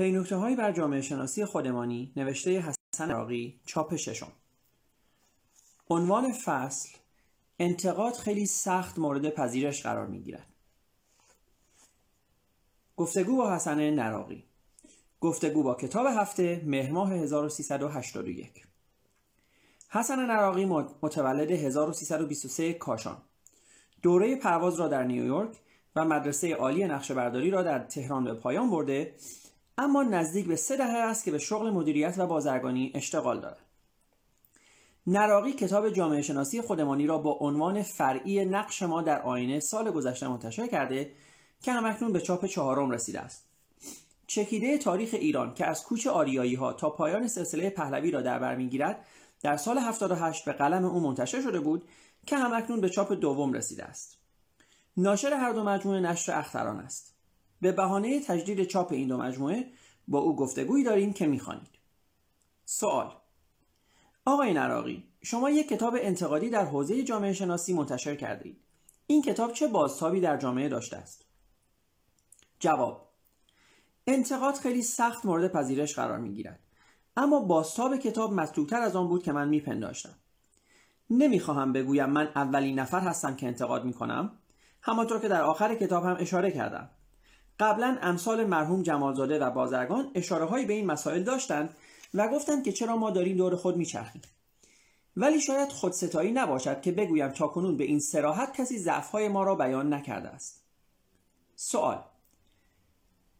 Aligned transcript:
پینوکته 0.00 0.36
های 0.36 0.56
بر 0.56 0.72
جامعه 0.72 1.00
شناسی 1.00 1.44
خودمانی 1.44 2.12
نوشته 2.16 2.50
حسن 2.60 3.10
عراقی 3.10 3.60
چاپ 3.66 3.96
ششم. 3.96 4.32
عنوان 5.90 6.32
فصل 6.32 6.88
انتقاد 7.58 8.14
خیلی 8.14 8.46
سخت 8.46 8.98
مورد 8.98 9.30
پذیرش 9.30 9.82
قرار 9.82 10.06
می 10.06 10.20
گیرد. 10.20 10.46
گفتگو 12.96 13.36
با 13.36 13.54
حسن 13.54 13.90
نراقی. 13.90 14.44
گفتگو 15.20 15.62
با 15.62 15.74
کتاب 15.74 16.06
هفته 16.06 16.62
مهر 16.64 16.92
ماه 16.92 17.12
1381 17.12 18.66
حسن 19.88 20.26
نراقی 20.26 20.64
متولد 21.02 21.50
1323 21.50 22.72
کاشان. 22.72 23.16
دوره 24.02 24.36
پرواز 24.36 24.80
را 24.80 24.88
در 24.88 25.04
نیویورک 25.04 25.56
و 25.96 26.04
مدرسه 26.04 26.54
عالی 26.54 26.84
نقشهبرداری 26.84 27.50
را 27.50 27.62
در 27.62 27.78
تهران 27.78 28.24
به 28.24 28.34
پایان 28.34 28.70
برده 28.70 29.14
اما 29.80 30.02
نزدیک 30.02 30.46
به 30.46 30.56
سه 30.56 30.76
دهه 30.76 30.96
است 30.96 31.24
که 31.24 31.30
به 31.30 31.38
شغل 31.38 31.70
مدیریت 31.70 32.14
و 32.18 32.26
بازرگانی 32.26 32.92
اشتغال 32.94 33.40
دارد. 33.40 33.66
نراقی 35.06 35.52
کتاب 35.52 35.90
جامعه 35.90 36.22
شناسی 36.22 36.60
خودمانی 36.60 37.06
را 37.06 37.18
با 37.18 37.32
عنوان 37.32 37.82
فرعی 37.82 38.44
نقش 38.44 38.82
ما 38.82 39.02
در 39.02 39.22
آینه 39.22 39.60
سال 39.60 39.90
گذشته 39.90 40.28
منتشر 40.28 40.66
کرده 40.66 41.12
که 41.62 41.72
همکنون 41.72 42.12
به 42.12 42.20
چاپ 42.20 42.46
چهارم 42.46 42.90
رسیده 42.90 43.20
است. 43.20 43.46
چکیده 44.26 44.78
تاریخ 44.78 45.10
ایران 45.12 45.54
که 45.54 45.66
از 45.66 45.84
کوچ 45.84 46.06
آریایی 46.06 46.54
ها 46.54 46.72
تا 46.72 46.90
پایان 46.90 47.28
سلسله 47.28 47.70
پهلوی 47.70 48.10
را 48.10 48.20
در 48.20 48.38
بر 48.38 48.56
می‌گیرد 48.56 49.06
در 49.42 49.56
سال 49.56 49.78
78 49.78 50.44
به 50.44 50.52
قلم 50.52 50.84
او 50.84 51.00
منتشر 51.00 51.42
شده 51.42 51.60
بود 51.60 51.88
که 52.26 52.36
همکنون 52.36 52.80
به 52.80 52.88
چاپ 52.88 53.12
دوم 53.12 53.52
رسیده 53.52 53.84
است. 53.84 54.18
ناشر 54.96 55.32
هر 55.32 55.52
دو 55.52 55.64
مجموعه 55.64 56.00
نشر 56.00 56.38
اختران 56.38 56.80
است. 56.80 57.19
به 57.60 57.72
بهانه 57.72 58.20
تجدید 58.20 58.64
چاپ 58.64 58.92
این 58.92 59.08
دو 59.08 59.16
مجموعه 59.16 59.72
با 60.08 60.18
او 60.18 60.36
گفتگویی 60.36 60.84
داریم 60.84 61.12
که 61.12 61.26
می‌خوانید. 61.26 61.78
سوال 62.64 63.12
آقای 64.24 64.52
نراقی 64.52 65.04
شما 65.22 65.50
یک 65.50 65.68
کتاب 65.68 65.96
انتقادی 66.00 66.50
در 66.50 66.64
حوزه 66.64 67.02
جامعه 67.02 67.32
شناسی 67.32 67.72
منتشر 67.72 68.16
کرده 68.16 68.56
این 69.06 69.22
کتاب 69.22 69.52
چه 69.52 69.68
بازتابی 69.68 70.20
در 70.20 70.36
جامعه 70.36 70.68
داشته 70.68 70.96
است؟ 70.96 71.24
جواب 72.58 73.10
انتقاد 74.06 74.54
خیلی 74.54 74.82
سخت 74.82 75.26
مورد 75.26 75.52
پذیرش 75.52 75.94
قرار 75.94 76.18
می 76.18 76.34
گیرد 76.34 76.60
اما 77.16 77.40
بازتاب 77.40 77.96
کتاب 77.96 78.32
مطلوبتر 78.32 78.80
از 78.80 78.96
آن 78.96 79.08
بود 79.08 79.22
که 79.22 79.32
من 79.32 79.48
میپنداشتم. 79.48 80.14
نمی‌خواهم 81.10 81.72
بگویم 81.72 82.10
من 82.10 82.26
اولین 82.26 82.78
نفر 82.78 83.00
هستم 83.00 83.36
که 83.36 83.46
انتقاد 83.46 83.84
می 83.84 83.92
کنم 83.92 84.38
همانطور 84.82 85.20
که 85.20 85.28
در 85.28 85.42
آخر 85.42 85.74
کتاب 85.74 86.04
هم 86.04 86.16
اشاره 86.20 86.50
کردم. 86.50 86.90
قبلا 87.60 87.98
امثال 88.02 88.44
مرحوم 88.44 88.82
جمالزاده 88.82 89.38
و 89.38 89.50
بازرگان 89.50 90.10
اشاره 90.14 90.44
هایی 90.44 90.66
به 90.66 90.72
این 90.72 90.86
مسائل 90.86 91.22
داشتند 91.22 91.76
و 92.14 92.28
گفتند 92.28 92.64
که 92.64 92.72
چرا 92.72 92.96
ما 92.96 93.10
داریم 93.10 93.36
دور 93.36 93.56
خود 93.56 93.76
میچرخیم. 93.76 94.22
ولی 95.16 95.40
شاید 95.40 95.68
خودستایی 95.68 96.32
نباشد 96.32 96.80
که 96.80 96.92
بگویم 96.92 97.28
تاکنون 97.28 97.76
به 97.76 97.84
این 97.84 98.00
سراحت 98.00 98.54
کسی 98.54 98.78
ضعفهای 98.78 99.28
ما 99.28 99.42
را 99.42 99.54
بیان 99.54 99.94
نکرده 99.94 100.28
است. 100.28 100.64
سوال 101.56 102.04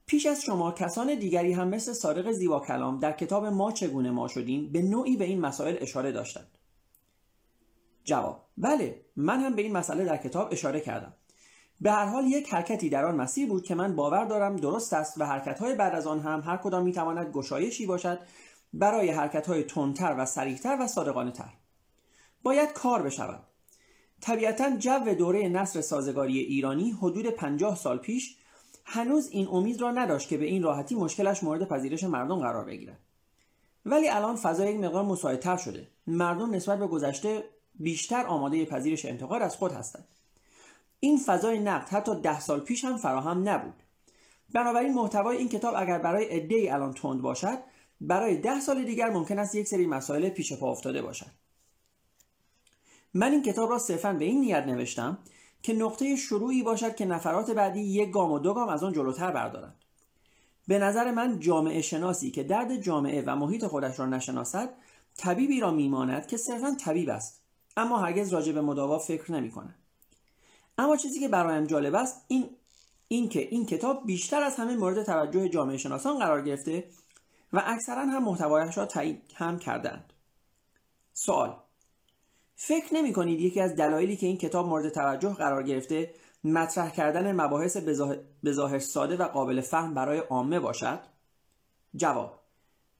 پیش 0.06 0.26
از 0.26 0.42
شما 0.42 0.72
کسان 0.72 1.14
دیگری 1.14 1.52
هم 1.52 1.68
مثل 1.68 1.92
سارق 1.92 2.30
زیبا 2.30 2.60
کلام 2.60 2.98
در 2.98 3.12
کتاب 3.12 3.46
ما 3.46 3.72
چگونه 3.72 4.10
ما 4.10 4.28
شدیم 4.28 4.72
به 4.72 4.82
نوعی 4.82 5.16
به 5.16 5.24
این 5.24 5.40
مسائل 5.40 5.76
اشاره 5.80 6.12
داشتند؟ 6.12 6.58
جواب 8.04 8.46
بله 8.58 9.04
من 9.16 9.40
هم 9.40 9.54
به 9.54 9.62
این 9.62 9.72
مسئله 9.72 10.04
در 10.04 10.16
کتاب 10.16 10.48
اشاره 10.52 10.80
کردم. 10.80 11.14
به 11.80 11.92
هر 11.92 12.04
حال 12.04 12.26
یک 12.26 12.54
حرکتی 12.54 12.88
در 12.88 13.04
آن 13.04 13.16
مسیر 13.16 13.48
بود 13.48 13.64
که 13.64 13.74
من 13.74 13.96
باور 13.96 14.24
دارم 14.24 14.56
درست 14.56 14.92
است 14.92 15.20
و 15.20 15.24
حرکت‌های 15.24 15.74
بعد 15.74 15.94
از 15.94 16.06
آن 16.06 16.20
هم 16.20 16.40
هر 16.40 16.56
کدام 16.56 16.82
می‌تواند 16.82 17.32
گشایشی 17.32 17.86
باشد 17.86 18.18
برای 18.72 19.10
حرکت‌های 19.10 19.62
تندتر 19.62 20.14
و 20.18 20.26
سریعتر 20.26 20.76
و 20.80 20.86
صادقانه 20.86 21.30
تر 21.30 21.52
باید 22.42 22.72
کار 22.72 23.02
بشود. 23.02 23.42
طبیعتا 24.20 24.76
جو 24.76 25.14
دوره 25.18 25.48
نصر 25.48 25.80
سازگاری 25.80 26.38
ایرانی 26.38 26.90
حدود 26.90 27.26
پنجاه 27.26 27.76
سال 27.76 27.98
پیش 27.98 28.36
هنوز 28.84 29.28
این 29.30 29.48
امید 29.48 29.80
را 29.80 29.90
نداشت 29.90 30.28
که 30.28 30.38
به 30.38 30.44
این 30.44 30.62
راحتی 30.62 30.94
مشکلش 30.94 31.42
مورد 31.42 31.68
پذیرش 31.68 32.04
مردم 32.04 32.40
قرار 32.40 32.64
بگیرد. 32.64 32.98
ولی 33.86 34.08
الان 34.08 34.36
فضا 34.36 34.66
یک 34.66 34.80
مقدار 34.80 35.04
مساعدتر 35.04 35.56
شده. 35.56 35.88
مردم 36.06 36.54
نسبت 36.54 36.78
به 36.78 36.86
گذشته 36.86 37.44
بیشتر 37.74 38.26
آماده 38.26 38.64
پذیرش 38.64 39.04
انتقاد 39.04 39.42
از 39.42 39.56
خود 39.56 39.72
هستند. 39.72 40.08
این 41.00 41.18
فضای 41.18 41.58
نقد 41.58 41.88
حتی 41.88 42.20
ده 42.20 42.40
سال 42.40 42.60
پیش 42.60 42.84
هم 42.84 42.96
فراهم 42.96 43.48
نبود. 43.48 43.82
بنابراین 44.54 44.94
محتوای 44.94 45.36
این 45.36 45.48
کتاب 45.48 45.74
اگر 45.76 45.98
برای 45.98 46.24
عده 46.24 46.74
الان 46.74 46.94
تند 46.94 47.22
باشد 47.22 47.58
برای 48.00 48.36
ده 48.36 48.60
سال 48.60 48.84
دیگر 48.84 49.10
ممکن 49.10 49.38
است 49.38 49.54
یک 49.54 49.68
سری 49.68 49.86
مسائل 49.86 50.28
پیش 50.28 50.52
پا 50.52 50.70
افتاده 50.70 51.02
باشد. 51.02 51.30
من 53.14 53.32
این 53.32 53.42
کتاب 53.42 53.70
را 53.70 53.78
صرفا 53.78 54.12
به 54.12 54.24
این 54.24 54.40
نیت 54.40 54.66
نوشتم 54.66 55.18
که 55.62 55.72
نقطه 55.72 56.16
شروعی 56.16 56.62
باشد 56.62 56.94
که 56.94 57.06
نفرات 57.06 57.50
بعدی 57.50 57.80
یک 57.80 58.10
گام 58.10 58.32
و 58.32 58.38
دو 58.38 58.54
گام 58.54 58.68
از 58.68 58.84
آن 58.84 58.92
جلوتر 58.92 59.30
بردارند. 59.30 59.74
به 60.68 60.78
نظر 60.78 61.10
من 61.10 61.40
جامعه 61.40 61.82
شناسی 61.82 62.30
که 62.30 62.42
درد 62.42 62.76
جامعه 62.76 63.22
و 63.26 63.36
محیط 63.36 63.66
خودش 63.66 63.98
را 63.98 64.06
نشناسد 64.06 64.74
طبیبی 65.16 65.60
را 65.60 65.70
میماند 65.70 66.26
که 66.26 66.36
صرفا 66.36 66.76
طبیب 66.80 67.08
است. 67.08 67.42
اما 67.76 67.98
هرگز 67.98 68.32
راجع 68.32 68.52
به 68.52 68.60
مداوا 68.60 68.98
فکر 68.98 69.32
نمی 69.32 69.50
کند. 69.50 69.79
اما 70.80 70.96
چیزی 70.96 71.20
که 71.20 71.28
برایم 71.28 71.66
جالب 71.66 71.94
است 71.94 72.24
این 72.28 72.50
اینکه 73.08 73.40
این 73.40 73.66
کتاب 73.66 74.06
بیشتر 74.06 74.42
از 74.42 74.56
همه 74.56 74.76
مورد 74.76 75.02
توجه 75.02 75.48
جامعه 75.48 75.76
شناسان 75.76 76.18
قرار 76.18 76.42
گرفته 76.42 76.84
و 77.52 77.62
اکثرا 77.66 78.02
هم 78.02 78.24
محتوایش 78.24 78.78
را 78.78 78.86
تایید 78.86 79.22
هم 79.34 79.58
کردند 79.58 80.12
سوال 81.12 81.56
فکر 82.56 82.94
نمی 82.94 83.12
کنید 83.12 83.40
یکی 83.40 83.60
از 83.60 83.76
دلایلی 83.76 84.16
که 84.16 84.26
این 84.26 84.38
کتاب 84.38 84.66
مورد 84.66 84.88
توجه 84.88 85.34
قرار 85.34 85.62
گرفته 85.62 86.14
مطرح 86.44 86.90
کردن 86.90 87.32
مباحث 87.32 87.76
بظاهر 88.44 88.78
ساده 88.78 89.16
و 89.16 89.22
قابل 89.22 89.60
فهم 89.60 89.94
برای 89.94 90.18
عامه 90.18 90.60
باشد؟ 90.60 91.00
جواب 91.96 92.40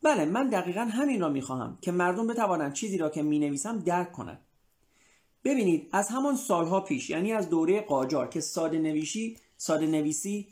بله 0.03 0.25
من 0.25 0.49
دقیقا 0.49 0.81
همین 0.81 1.21
را 1.21 1.29
می 1.29 1.43
خواهم 1.43 1.79
که 1.81 1.93
مردم 1.93 2.27
بتوانند 2.27 2.73
چیزی 2.73 2.99
را 2.99 3.09
که 3.09 3.23
می 3.23 3.39
نویسم 3.39 3.79
درک 3.79 4.13
کنند 4.13 4.41
ببینید 5.45 5.89
از 5.93 6.09
همان 6.09 6.37
سالها 6.37 6.81
پیش 6.81 7.11
یعنی 7.11 7.33
از 7.33 7.49
دوره 7.49 7.81
قاجار 7.81 8.29
که 8.29 8.41
ساده 8.41 8.79
نویشی 8.79 9.37
ساده 9.57 9.87
نویسی 9.87 10.49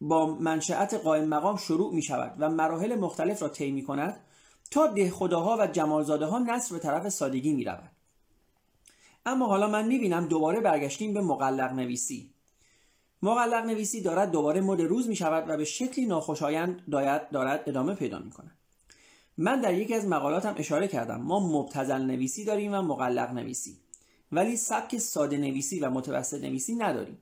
با 0.00 0.26
منشأت 0.26 0.94
قائم 0.94 1.24
مقام 1.24 1.56
شروع 1.56 1.94
می 1.94 2.02
شود 2.02 2.34
و 2.38 2.50
مراحل 2.50 2.94
مختلف 2.94 3.42
را 3.42 3.48
طی 3.48 3.70
می 3.70 3.82
کند 3.82 4.20
تا 4.70 4.86
ده 4.86 5.10
خداها 5.10 5.56
و 5.60 5.66
جمالزاده 5.66 6.26
ها 6.26 6.38
نصر 6.38 6.74
به 6.74 6.78
طرف 6.78 7.08
سادگی 7.08 7.52
می 7.52 7.64
رود. 7.64 7.90
اما 9.26 9.46
حالا 9.46 9.68
من 9.68 9.86
می 9.86 9.98
بینم 9.98 10.26
دوباره 10.26 10.60
برگشتیم 10.60 11.14
به 11.14 11.20
مقلق 11.20 11.72
نویسی. 11.72 12.30
مقلق 13.22 13.66
نویسی 13.66 14.02
دارد 14.02 14.30
دوباره 14.30 14.60
مد 14.60 14.80
روز 14.80 15.08
می 15.08 15.16
شود 15.16 15.48
و 15.48 15.56
به 15.56 15.64
شکلی 15.64 16.06
ناخوشایند 16.06 16.90
دارد 17.32 17.62
ادامه 17.66 17.94
پیدا 17.94 18.18
می 18.18 18.30
کند 18.30 18.56
من 19.38 19.60
در 19.60 19.74
یکی 19.74 19.94
از 19.94 20.06
مقالاتم 20.06 20.54
اشاره 20.58 20.88
کردم 20.88 21.20
ما 21.20 21.40
مبتزل 21.40 22.02
نویسی 22.02 22.44
داریم 22.44 22.74
و 22.74 22.82
مقلق 22.82 23.30
نویسی. 23.30 23.79
ولی 24.32 24.56
سبک 24.56 24.98
ساده 24.98 25.36
نویسی 25.36 25.80
و 25.80 25.90
متوسط 25.90 26.40
نویسی 26.40 26.74
نداریم. 26.74 27.18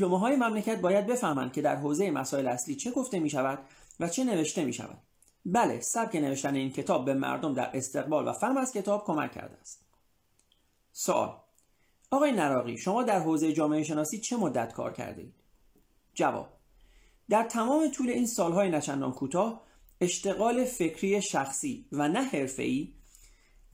های 0.00 0.36
مملکت 0.36 0.80
باید 0.80 1.06
بفهمند 1.06 1.52
که 1.52 1.62
در 1.62 1.76
حوزه 1.76 2.10
مسائل 2.10 2.46
اصلی 2.46 2.74
چه 2.74 2.90
گفته 2.90 3.18
می 3.18 3.30
شود 3.30 3.58
و 4.00 4.08
چه 4.08 4.24
نوشته 4.24 4.64
می 4.64 4.72
شود 4.72 4.98
بله 5.44 5.80
سبک 5.80 6.16
نوشتن 6.16 6.54
این 6.54 6.70
کتاب 6.70 7.04
به 7.04 7.14
مردم 7.14 7.54
در 7.54 7.70
استقبال 7.76 8.28
و 8.28 8.32
فهم 8.32 8.56
از 8.56 8.72
کتاب 8.72 9.04
کمک 9.04 9.32
کرده 9.32 9.56
است. 9.60 9.84
سوال 10.92 11.36
آقای 12.10 12.32
نراقی 12.32 12.78
شما 12.78 13.02
در 13.02 13.20
حوزه 13.20 13.52
جامعه 13.52 13.82
شناسی 13.82 14.20
چه 14.20 14.36
مدت 14.36 14.72
کار 14.72 14.92
کرده 14.92 15.22
اید؟ 15.22 15.34
جواب 16.14 16.48
در 17.28 17.42
تمام 17.42 17.90
طول 17.90 18.10
این 18.10 18.26
سالهای 18.26 18.70
نچندان 18.70 19.12
کوتاه 19.12 19.62
اشتغال 20.00 20.64
فکری 20.64 21.22
شخصی 21.22 21.86
و 21.92 22.08
نه 22.08 22.22
حرفه‌ای 22.22 22.92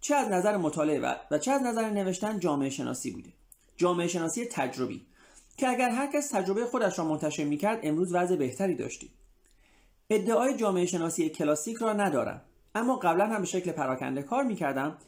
چه 0.04 0.14
از 0.14 0.28
نظر 0.28 0.56
مطالعه 0.56 1.00
و 1.30 1.38
چه 1.38 1.52
از 1.52 1.62
نظر 1.62 1.90
نوشتن 1.90 2.38
جامعه 2.38 2.70
شناسی 2.70 3.10
بوده. 3.10 3.32
جامعه 3.76 4.08
شناسی 4.08 4.44
تجربی. 4.44 5.06
که 5.56 5.68
اگر 5.68 5.90
هر 5.90 6.06
کس 6.12 6.28
تجربه 6.28 6.64
خودش 6.64 6.98
را 6.98 7.04
منتشر 7.04 7.44
می‌کرد 7.44 7.80
امروز 7.82 8.14
وضع 8.14 8.36
بهتری 8.36 8.74
داشتیم. 8.74 9.10
ادعای 10.10 10.56
جامعه 10.56 10.86
شناسی 10.86 11.28
کلاسیک 11.28 11.76
را 11.76 11.92
ندارم. 11.92 12.42
اما 12.74 12.96
قبلا 12.96 13.26
هم 13.26 13.40
به 13.40 13.46
شکل 13.46 13.72
پراکنده 13.72 14.22
کار 14.22 14.44
می‌کردم. 14.44 14.98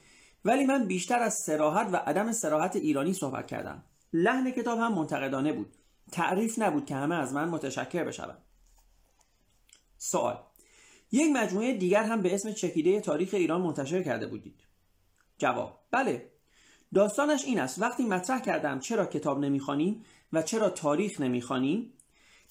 ولی 0.45 0.65
من 0.65 0.87
بیشتر 0.87 1.19
از 1.19 1.35
سراحت 1.35 1.89
و 1.93 1.97
عدم 1.97 2.33
سراحت 2.33 2.77
ایرانی 2.77 3.13
صحبت 3.13 3.47
کردم. 3.47 3.85
لحن 4.13 4.51
کتاب 4.51 4.79
هم 4.79 4.95
منتقدانه 4.95 5.53
بود. 5.53 5.73
تعریف 6.13 6.59
نبود 6.59 6.87
که 6.87 6.95
همه 6.95 7.15
از 7.15 7.33
من 7.33 7.49
متشکر 7.49 8.05
بشوند. 8.05 8.43
سوال. 9.99 10.39
یک 11.13 11.31
مجموعه 11.33 11.73
دیگر 11.73 12.03
هم 12.03 12.23
به 12.23 12.35
اسم 12.35 12.53
چکیده 12.53 13.01
تاریخ 13.01 13.35
ایران 13.35 13.61
منتشر 13.61 14.03
کرده 14.03 14.27
بودید. 14.27 14.66
جواب. 15.39 15.81
بله. 15.91 16.31
داستانش 16.95 17.45
این 17.45 17.61
است. 17.61 17.83
وقتی 17.83 18.05
مطرح 18.05 18.41
کردم 18.41 18.81
چرا 18.81 19.07
کتاب 19.07 19.39
نمی‌خوانیم 19.39 20.05
و 20.33 20.43
چرا 20.43 20.71
تاریخ 20.71 21.21
نمی‌خوانیم 21.21 21.93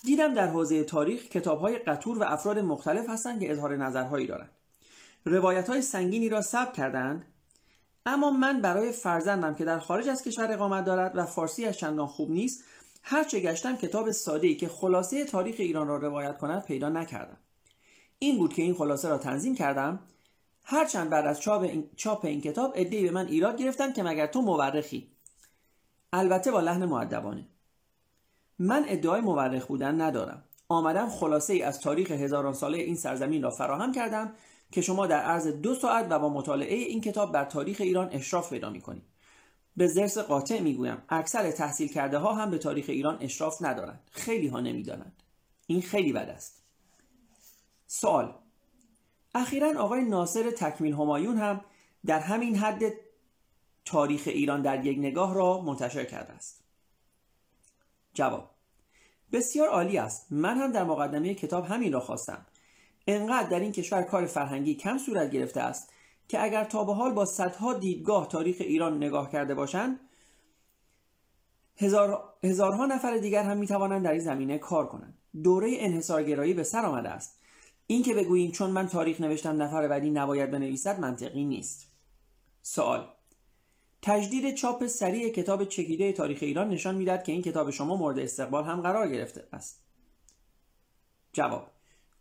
دیدم 0.03 0.33
در 0.33 0.47
حوزه 0.47 0.83
تاریخ 0.83 1.23
کتاب 1.23 1.59
های 1.59 1.77
قطور 1.77 2.17
و 2.17 2.23
افراد 2.23 2.59
مختلف 2.59 3.09
هستند 3.09 3.39
که 3.39 3.51
اظهار 3.51 3.75
نظرهایی 3.75 4.27
دارند. 4.27 4.51
روایت 5.25 5.69
های 5.69 5.81
سنگینی 5.81 6.29
را 6.29 6.41
ثبت 6.41 6.73
کردند 6.73 7.25
اما 8.05 8.31
من 8.31 8.61
برای 8.61 8.91
فرزندم 8.91 9.55
که 9.55 9.65
در 9.65 9.79
خارج 9.79 10.07
از 10.07 10.23
کشور 10.23 10.51
اقامت 10.51 10.85
دارد 10.85 11.17
و 11.17 11.25
فارسی 11.25 11.65
از 11.65 11.77
چندان 11.77 12.07
خوب 12.07 12.31
نیست 12.31 12.63
هرچه 13.03 13.39
گشتم 13.39 13.75
کتاب 13.75 14.11
ساده 14.11 14.55
که 14.55 14.67
خلاصه 14.67 15.25
تاریخ 15.25 15.55
ایران 15.59 15.87
را 15.87 15.97
روایت 15.97 16.37
کند 16.37 16.65
پیدا 16.65 16.89
نکردم. 16.89 17.37
این 18.19 18.37
بود 18.37 18.53
که 18.53 18.61
این 18.61 18.73
خلاصه 18.73 19.09
را 19.09 19.17
تنظیم 19.17 19.55
کردم 19.55 19.99
هرچند 20.67 21.09
بعد 21.09 21.25
از 21.25 21.41
چاپ 21.41 21.62
این, 21.62 21.89
چاپ 21.95 22.25
این 22.25 22.41
کتاب 22.41 22.73
ادعی 22.75 23.03
به 23.03 23.12
من 23.12 23.27
ایراد 23.27 23.57
گرفتند 23.57 23.94
که 23.94 24.03
مگر 24.03 24.27
تو 24.27 24.41
مورخی. 24.41 25.12
البته 26.13 26.51
با 26.51 26.59
لحن 26.59 26.85
معدبانه 26.85 27.47
من 28.59 28.85
ادعای 28.88 29.21
مورخ 29.21 29.65
بودن 29.65 30.01
ندارم. 30.01 30.44
آمدم 30.69 31.09
خلاصه 31.09 31.53
ای 31.53 31.62
از 31.62 31.79
تاریخ 31.79 32.12
هزاران 32.12 32.53
ساله 32.53 32.77
این 32.77 32.95
سرزمین 32.95 33.44
را 33.44 33.50
فراهم 33.50 33.91
کردم 33.91 34.33
که 34.71 34.81
شما 34.81 35.07
در 35.07 35.21
عرض 35.21 35.47
دو 35.47 35.75
ساعت 35.75 36.07
و 36.09 36.19
با 36.19 36.29
مطالعه 36.29 36.75
این 36.75 37.01
کتاب 37.01 37.31
بر 37.31 37.45
تاریخ 37.45 37.81
ایران 37.81 38.09
اشراف 38.11 38.50
پیدا 38.50 38.69
می‌کنید 38.69 39.03
به 39.77 39.88
زرس 39.88 40.18
قاطع 40.18 40.59
می‌گویم 40.59 40.97
اکثر 41.09 41.51
تحصیل 41.51 41.88
کرده 41.88 42.18
ها 42.18 42.33
هم 42.33 42.51
به 42.51 42.57
تاریخ 42.57 42.85
ایران 42.89 43.18
اشراف 43.21 43.61
ندارند. 43.61 44.00
خیلی 44.11 44.47
ها 44.47 44.59
نمی‌دانند. 44.59 45.23
این 45.68 45.81
خیلی 45.81 46.13
بد 46.13 46.29
است. 46.29 46.63
سوال. 47.88 48.35
اخیرا 49.35 49.81
آقای 49.81 50.05
ناصر 50.05 50.51
تکمیل 50.51 50.93
همایون 50.93 51.37
هم 51.37 51.61
در 52.05 52.19
همین 52.19 52.55
حد 52.55 52.93
تاریخ 53.85 54.23
ایران 54.25 54.61
در 54.61 54.85
یک 54.85 54.99
نگاه 54.99 55.35
را 55.35 55.61
منتشر 55.61 56.05
کرده 56.05 56.33
است. 56.33 56.63
جواب 58.13 58.51
بسیار 59.31 59.67
عالی 59.67 59.97
است. 59.97 60.27
من 60.31 60.57
هم 60.57 60.71
در 60.71 60.83
مقدمه 60.83 61.33
کتاب 61.33 61.65
همین 61.65 61.93
را 61.93 61.99
خواستم. 61.99 62.45
انقدر 63.07 63.49
در 63.49 63.59
این 63.59 63.71
کشور 63.71 64.01
کار 64.01 64.25
فرهنگی 64.25 64.75
کم 64.75 64.97
صورت 64.97 65.31
گرفته 65.31 65.61
است 65.61 65.93
که 66.27 66.43
اگر 66.43 66.63
تا 66.63 66.83
به 66.83 66.93
حال 66.93 67.13
با 67.13 67.25
صدها 67.25 67.73
دیدگاه 67.73 68.27
تاریخ 68.27 68.57
ایران 68.59 68.97
نگاه 68.97 69.31
کرده 69.31 69.55
باشند 69.55 69.99
هزار... 71.77 72.33
هزارها 72.43 72.85
نفر 72.85 73.17
دیگر 73.17 73.43
هم 73.43 73.57
می‌توانند 73.57 74.03
در 74.03 74.11
این 74.11 74.19
زمینه 74.19 74.57
کار 74.57 74.87
کنند. 74.87 75.17
دوره 75.43 75.71
انحصارگرایی 75.79 76.53
به 76.53 76.63
سر 76.63 76.85
آمده 76.85 77.09
است. 77.09 77.41
این 77.87 78.03
که 78.03 78.13
بگوییم 78.13 78.51
چون 78.51 78.69
من 78.69 78.87
تاریخ 78.87 79.21
نوشتم 79.21 79.61
نفر 79.61 79.87
بعدی 79.87 80.09
نباید 80.09 80.51
بنویسد 80.51 80.99
منطقی 80.99 81.45
نیست. 81.45 81.91
سوال. 82.61 83.07
تجدید 84.01 84.55
چاپ 84.55 84.87
سریع 84.87 85.29
کتاب 85.29 85.65
چکیده 85.65 86.11
تاریخ 86.11 86.39
ایران 86.41 86.69
نشان 86.69 86.95
می‌داد 86.95 87.23
که 87.23 87.31
این 87.31 87.41
کتاب 87.41 87.69
شما 87.69 87.95
مورد 87.95 88.19
استقبال 88.19 88.63
هم 88.63 88.81
قرار 88.81 89.07
گرفته 89.07 89.47
است. 89.53 89.83
جواب. 91.33 91.67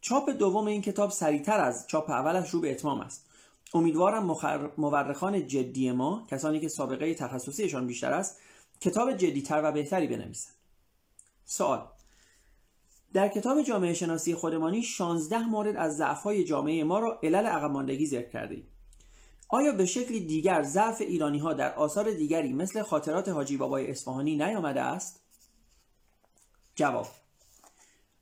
چاپ 0.00 0.30
دوم 0.30 0.66
این 0.66 0.82
کتاب 0.82 1.10
سریعتر 1.10 1.60
از 1.60 1.86
چاپ 1.86 2.10
اولش 2.10 2.50
رو 2.50 2.60
به 2.60 2.70
اتمام 2.70 3.00
است. 3.00 3.26
امیدوارم 3.74 4.36
مورخان 4.78 5.46
جدی 5.46 5.92
ما 5.92 6.26
کسانی 6.30 6.60
که 6.60 6.68
سابقه 6.68 7.14
تخصصیشان 7.14 7.86
بیشتر 7.86 8.12
است 8.12 8.40
کتاب 8.80 9.12
جدیتر 9.12 9.60
و 9.64 9.72
بهتری 9.72 10.06
بنویسند. 10.06 10.54
سوال. 11.44 11.88
در 13.14 13.28
کتاب 13.28 13.62
جامعه 13.62 13.94
شناسی 13.94 14.34
خودمانی 14.34 14.82
16 14.82 15.38
مورد 15.38 15.76
از 15.76 15.96
ضعف‌های 15.96 16.44
جامعه 16.44 16.84
ما 16.84 16.98
را 16.98 17.20
علل 17.22 17.46
عقب 17.46 17.70
ماندگی 17.70 18.06
ذکر 18.06 18.28
کردید 18.28 18.68
آیا 19.48 19.72
به 19.72 19.86
شکلی 19.86 20.20
دیگر 20.20 20.62
ضعف 20.62 21.00
ایرانی 21.00 21.38
ها 21.38 21.52
در 21.52 21.74
آثار 21.74 22.10
دیگری 22.10 22.52
مثل 22.52 22.82
خاطرات 22.82 23.28
حاجی 23.28 23.56
بابای 23.56 23.90
اصفهانی 23.90 24.36
نیامده 24.36 24.80
است؟ 24.80 25.20
جواب 26.74 27.06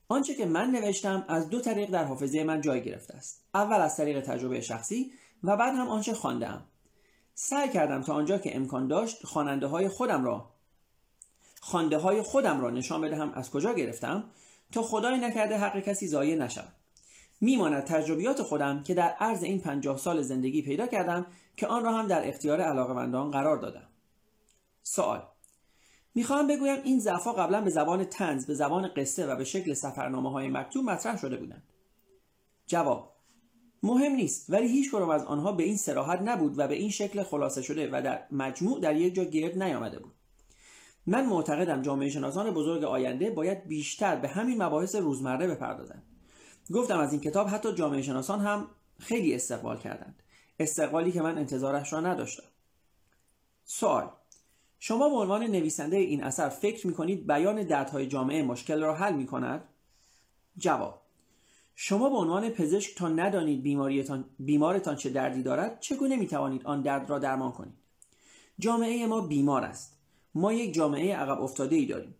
آنچه 0.08 0.34
که 0.34 0.46
من 0.46 0.70
نوشتم 0.70 1.24
از 1.28 1.48
دو 1.48 1.60
طریق 1.60 1.90
در 1.90 2.04
حافظه 2.04 2.44
من 2.44 2.60
جای 2.60 2.82
گرفته 2.82 3.14
است. 3.14 3.44
اول 3.54 3.80
از 3.80 3.96
طریق 3.96 4.20
تجربه 4.20 4.60
شخصی 4.60 5.12
و 5.44 5.56
بعد 5.56 5.74
هم 5.74 5.88
آنچه 5.88 6.14
خواندم. 6.14 6.64
سعی 7.34 7.68
کردم 7.68 8.02
تا 8.02 8.14
آنجا 8.14 8.38
که 8.38 8.56
امکان 8.56 8.88
داشت 8.88 9.26
خواننده 9.26 9.66
های 9.66 9.88
خودم 9.88 10.24
را 10.24 10.50
خوانده 11.60 11.98
های 11.98 12.22
خودم 12.22 12.60
را 12.60 12.70
نشان 12.70 13.00
بدهم 13.00 13.32
از 13.32 13.50
کجا 13.50 13.74
گرفتم 13.74 14.24
تا 14.72 14.82
خدای 14.82 15.18
نکرده 15.18 15.58
حق 15.58 15.80
کسی 15.80 16.06
ضایع 16.06 16.36
نشود. 16.36 16.72
میماند 17.40 17.84
تجربیات 17.84 18.42
خودم 18.42 18.82
که 18.82 18.94
در 18.94 19.08
عرض 19.08 19.42
این 19.42 19.60
پنجاه 19.60 19.96
سال 19.96 20.22
زندگی 20.22 20.62
پیدا 20.62 20.86
کردم 20.86 21.26
که 21.56 21.66
آن 21.66 21.84
را 21.84 21.92
هم 21.92 22.06
در 22.06 22.28
اختیار 22.28 22.60
علاقمندان 22.60 23.30
قرار 23.30 23.56
دادم. 23.56 23.88
سوال 24.82 25.22
می‌خواهم 26.14 26.46
بگویم 26.46 26.78
این 26.84 27.00
ضعفها 27.00 27.32
قبلا 27.32 27.60
به 27.60 27.70
زبان 27.70 28.04
تنز 28.04 28.46
به 28.46 28.54
زبان 28.54 28.88
قصه 28.96 29.26
و 29.26 29.36
به 29.36 29.44
شکل 29.44 29.74
سفرنامه 29.74 30.30
های 30.30 30.48
مکتوب 30.48 30.84
مطرح 30.84 31.18
شده 31.18 31.36
بودند. 31.36 31.62
جواب 32.66 33.12
مهم 33.82 34.12
نیست 34.12 34.50
ولی 34.50 34.68
هیچ 34.68 34.90
کدام 34.90 35.10
از 35.10 35.24
آنها 35.24 35.52
به 35.52 35.62
این 35.62 35.76
سراحت 35.76 36.20
نبود 36.22 36.58
و 36.58 36.68
به 36.68 36.74
این 36.74 36.90
شکل 36.90 37.22
خلاصه 37.22 37.62
شده 37.62 37.88
و 37.92 38.02
در 38.02 38.26
مجموع 38.30 38.80
در 38.80 38.96
یک 38.96 39.14
جا 39.14 39.24
گرد 39.24 39.62
نیامده 39.62 39.98
بود. 39.98 40.14
من 41.06 41.26
معتقدم 41.26 41.82
جامعه 41.82 42.10
شناسان 42.10 42.50
بزرگ 42.50 42.84
آینده 42.84 43.30
باید 43.30 43.66
بیشتر 43.66 44.16
به 44.16 44.28
همین 44.28 44.62
مباحث 44.62 44.94
روزمره 44.94 45.46
بپردازند. 45.46 46.02
گفتم 46.72 46.98
از 46.98 47.12
این 47.12 47.20
کتاب 47.20 47.48
حتی 47.48 47.74
جامعه 47.74 48.02
شناسان 48.02 48.40
هم 48.40 48.68
خیلی 48.98 49.34
استقبال 49.34 49.78
کردند. 49.78 50.22
استقبالی 50.58 51.12
که 51.12 51.22
من 51.22 51.38
انتظارش 51.38 51.92
را 51.92 52.00
نداشتم. 52.00 52.48
سوال. 53.64 54.10
شما 54.78 55.08
به 55.08 55.16
عنوان 55.16 55.42
نویسنده 55.42 55.96
این 55.96 56.24
اثر 56.24 56.48
فکر 56.48 56.86
می 56.86 56.94
کنید 56.94 57.26
بیان 57.26 57.62
دردهای 57.62 58.06
جامعه 58.06 58.42
مشکل 58.42 58.82
را 58.82 58.94
حل 58.94 59.14
می 59.14 59.26
کند؟ 59.26 59.64
جواب. 60.56 61.02
شما 61.74 62.08
به 62.08 62.16
عنوان 62.16 62.50
پزشک 62.50 62.96
تا 62.96 63.08
ندانید 63.08 63.62
بیماریتان 63.62 64.24
بیمارتان 64.38 64.96
چه 64.96 65.10
دردی 65.10 65.42
دارد 65.42 65.80
چگونه 65.80 66.16
می 66.16 66.26
توانید 66.26 66.66
آن 66.66 66.82
درد 66.82 67.10
را 67.10 67.18
درمان 67.18 67.52
کنید؟ 67.52 67.74
جامعه 68.58 69.06
ما 69.06 69.20
بیمار 69.20 69.64
است. 69.64 70.01
ما 70.34 70.52
یک 70.52 70.74
جامعه 70.74 71.16
عقب 71.16 71.42
افتاده 71.42 71.76
ای 71.76 71.86
داریم. 71.86 72.14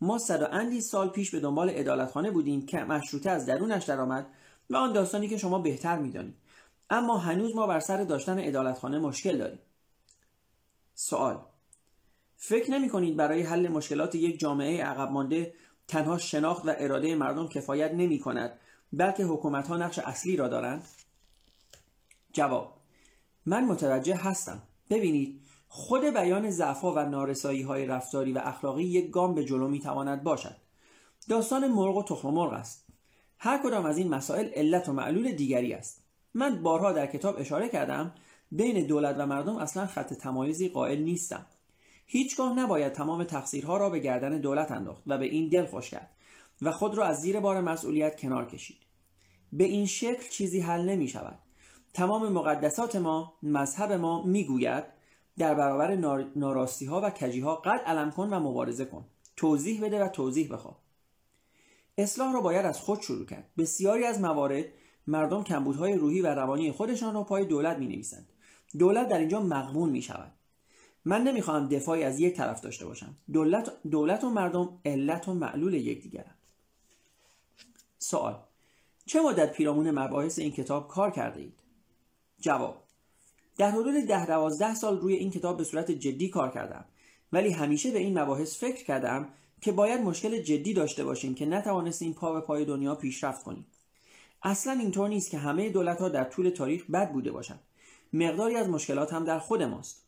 ما 0.00 0.18
صد 0.18 0.42
و 0.42 0.46
اندی 0.50 0.80
سال 0.80 1.08
پیش 1.08 1.30
به 1.30 1.40
دنبال 1.40 1.70
عدالتخانه 1.70 2.30
بودیم 2.30 2.66
که 2.66 2.78
مشروطه 2.78 3.30
از 3.30 3.46
درونش 3.46 3.84
درآمد 3.84 4.26
و 4.70 4.76
آن 4.76 4.92
داستانی 4.92 5.28
که 5.28 5.36
شما 5.36 5.58
بهتر 5.58 5.98
می‌دانید. 5.98 6.34
اما 6.90 7.18
هنوز 7.18 7.54
ما 7.54 7.66
بر 7.66 7.80
سر 7.80 8.04
داشتن 8.04 8.38
عدالتخانه 8.38 8.98
مشکل 8.98 9.38
داریم. 9.38 9.58
سوال 10.94 11.40
فکر 12.36 12.70
نمی 12.70 12.88
کنید 12.88 13.16
برای 13.16 13.42
حل 13.42 13.68
مشکلات 13.68 14.14
یک 14.14 14.38
جامعه 14.38 14.84
عقب 14.84 15.10
مانده 15.10 15.54
تنها 15.88 16.18
شناخت 16.18 16.66
و 16.66 16.74
اراده 16.78 17.14
مردم 17.14 17.48
کفایت 17.48 17.92
نمی 17.92 18.18
کند 18.18 18.58
بلکه 18.92 19.24
حکومت 19.24 19.68
ها 19.68 19.76
نقش 19.76 19.98
اصلی 19.98 20.36
را 20.36 20.48
دارند؟ 20.48 20.84
جواب 22.32 22.76
من 23.46 23.64
متوجه 23.64 24.16
هستم. 24.16 24.62
ببینید 24.90 25.41
خود 25.74 26.04
بیان 26.04 26.50
ضعفها 26.50 26.92
و 26.92 26.98
نارسایی 26.98 27.62
های 27.62 27.86
رفتاری 27.86 28.32
و 28.32 28.40
اخلاقی 28.44 28.84
یک 28.84 29.10
گام 29.10 29.34
به 29.34 29.44
جلو 29.44 29.68
می 29.68 29.80
تواند 29.80 30.22
باشد. 30.22 30.56
داستان 31.28 31.68
مرغ 31.68 31.96
و 31.96 32.02
تخم 32.02 32.28
مرغ 32.28 32.52
است. 32.52 32.86
هر 33.38 33.62
کدام 33.62 33.86
از 33.86 33.98
این 33.98 34.08
مسائل 34.08 34.48
علت 34.54 34.88
و 34.88 34.92
معلول 34.92 35.32
دیگری 35.32 35.72
است. 35.72 36.04
من 36.34 36.62
بارها 36.62 36.92
در 36.92 37.06
کتاب 37.06 37.36
اشاره 37.38 37.68
کردم 37.68 38.14
بین 38.50 38.86
دولت 38.86 39.16
و 39.18 39.26
مردم 39.26 39.56
اصلا 39.56 39.86
خط 39.86 40.14
تمایزی 40.14 40.68
قائل 40.68 41.02
نیستم. 41.02 41.46
هیچگاه 42.06 42.58
نباید 42.58 42.92
تمام 42.92 43.24
تقصیرها 43.24 43.76
را 43.76 43.90
به 43.90 43.98
گردن 43.98 44.38
دولت 44.38 44.70
انداخت 44.70 45.02
و 45.06 45.18
به 45.18 45.24
این 45.24 45.48
دل 45.48 45.66
خوش 45.66 45.90
کرد 45.90 46.10
و 46.62 46.72
خود 46.72 46.94
را 46.94 47.04
از 47.04 47.20
زیر 47.20 47.40
بار 47.40 47.60
مسئولیت 47.60 48.20
کنار 48.20 48.46
کشید. 48.46 48.78
به 49.52 49.64
این 49.64 49.86
شکل 49.86 50.28
چیزی 50.30 50.60
حل 50.60 50.88
نمی 50.88 51.08
شود 51.08 51.38
تمام 51.94 52.32
مقدسات 52.32 52.96
ما 52.96 53.34
مذهب 53.42 53.92
ما 53.92 54.22
می‌گوید 54.22 54.84
در 55.38 55.54
برابر 55.54 55.94
ناراستی 56.36 56.86
ها 56.86 57.00
و 57.00 57.10
کجی 57.10 57.40
ها 57.40 57.56
قد 57.56 57.80
علم 57.86 58.10
کن 58.10 58.30
و 58.30 58.40
مبارزه 58.40 58.84
کن. 58.84 59.04
توضیح 59.36 59.84
بده 59.84 60.04
و 60.04 60.08
توضیح 60.08 60.52
بخواه 60.52 60.78
اصلاح 61.98 62.32
را 62.32 62.40
باید 62.40 62.66
از 62.66 62.80
خود 62.80 63.00
شروع 63.00 63.26
کرد. 63.26 63.50
بسیاری 63.58 64.04
از 64.04 64.20
موارد 64.20 64.64
مردم 65.06 65.44
کمبودهای 65.44 65.94
روحی 65.94 66.20
و 66.20 66.26
روانی 66.26 66.72
خودشان 66.72 67.14
را 67.14 67.24
پای 67.24 67.44
دولت 67.44 67.78
می 67.78 67.86
نویسند 67.86 68.28
دولت 68.78 69.08
در 69.08 69.18
اینجا 69.18 69.40
مقبول 69.40 69.90
می 69.90 70.02
شود 70.02 70.32
من 71.04 71.22
نمی‌خواهم 71.22 71.68
دفاعی 71.68 72.04
از 72.04 72.20
یک 72.20 72.36
طرف 72.36 72.60
داشته 72.60 72.86
باشم. 72.86 73.16
دولت, 73.32 73.72
دولت 73.90 74.24
و 74.24 74.30
مردم 74.30 74.78
علت 74.84 75.28
و 75.28 75.34
معلول 75.34 75.74
یکدیگرند. 75.74 76.38
سوال 77.98 78.42
چه 79.06 79.20
مدت 79.20 79.52
پیرامون 79.52 79.90
مباحث 79.90 80.38
این 80.38 80.52
کتاب 80.52 80.88
کار 80.88 81.10
کرده 81.10 81.40
اید؟ 81.40 81.60
جواب 82.40 82.81
در 83.62 83.70
حدود 83.70 83.94
ده 83.94 84.26
دوازده 84.26 84.74
سال 84.74 85.00
روی 85.00 85.14
این 85.14 85.30
کتاب 85.30 85.56
به 85.56 85.64
صورت 85.64 85.90
جدی 85.90 86.28
کار 86.28 86.50
کردم. 86.50 86.84
ولی 87.32 87.50
همیشه 87.50 87.90
به 87.90 87.98
این 87.98 88.18
مباحث 88.18 88.58
فکر 88.58 88.84
کردم 88.84 89.28
که 89.60 89.72
باید 89.72 90.00
مشکل 90.00 90.42
جدی 90.42 90.74
داشته 90.74 91.04
باشیم 91.04 91.34
که 91.34 91.46
نتوانستیم 91.46 92.12
پا 92.12 92.32
به 92.32 92.40
پای 92.40 92.64
دنیا 92.64 92.94
پیشرفت 92.94 93.44
کنیم. 93.44 93.66
اصلا 94.42 94.72
اینطور 94.72 95.08
نیست 95.08 95.30
که 95.30 95.38
همه 95.38 95.70
دولت 95.70 96.00
ها 96.00 96.08
در 96.08 96.24
طول 96.24 96.50
تاریخ 96.50 96.90
بد 96.90 97.12
بوده 97.12 97.32
باشند 97.32 97.60
مقداری 98.12 98.56
از 98.56 98.68
مشکلات 98.68 99.12
هم 99.12 99.24
در 99.24 99.38
خود 99.38 99.62
ماست. 99.62 100.04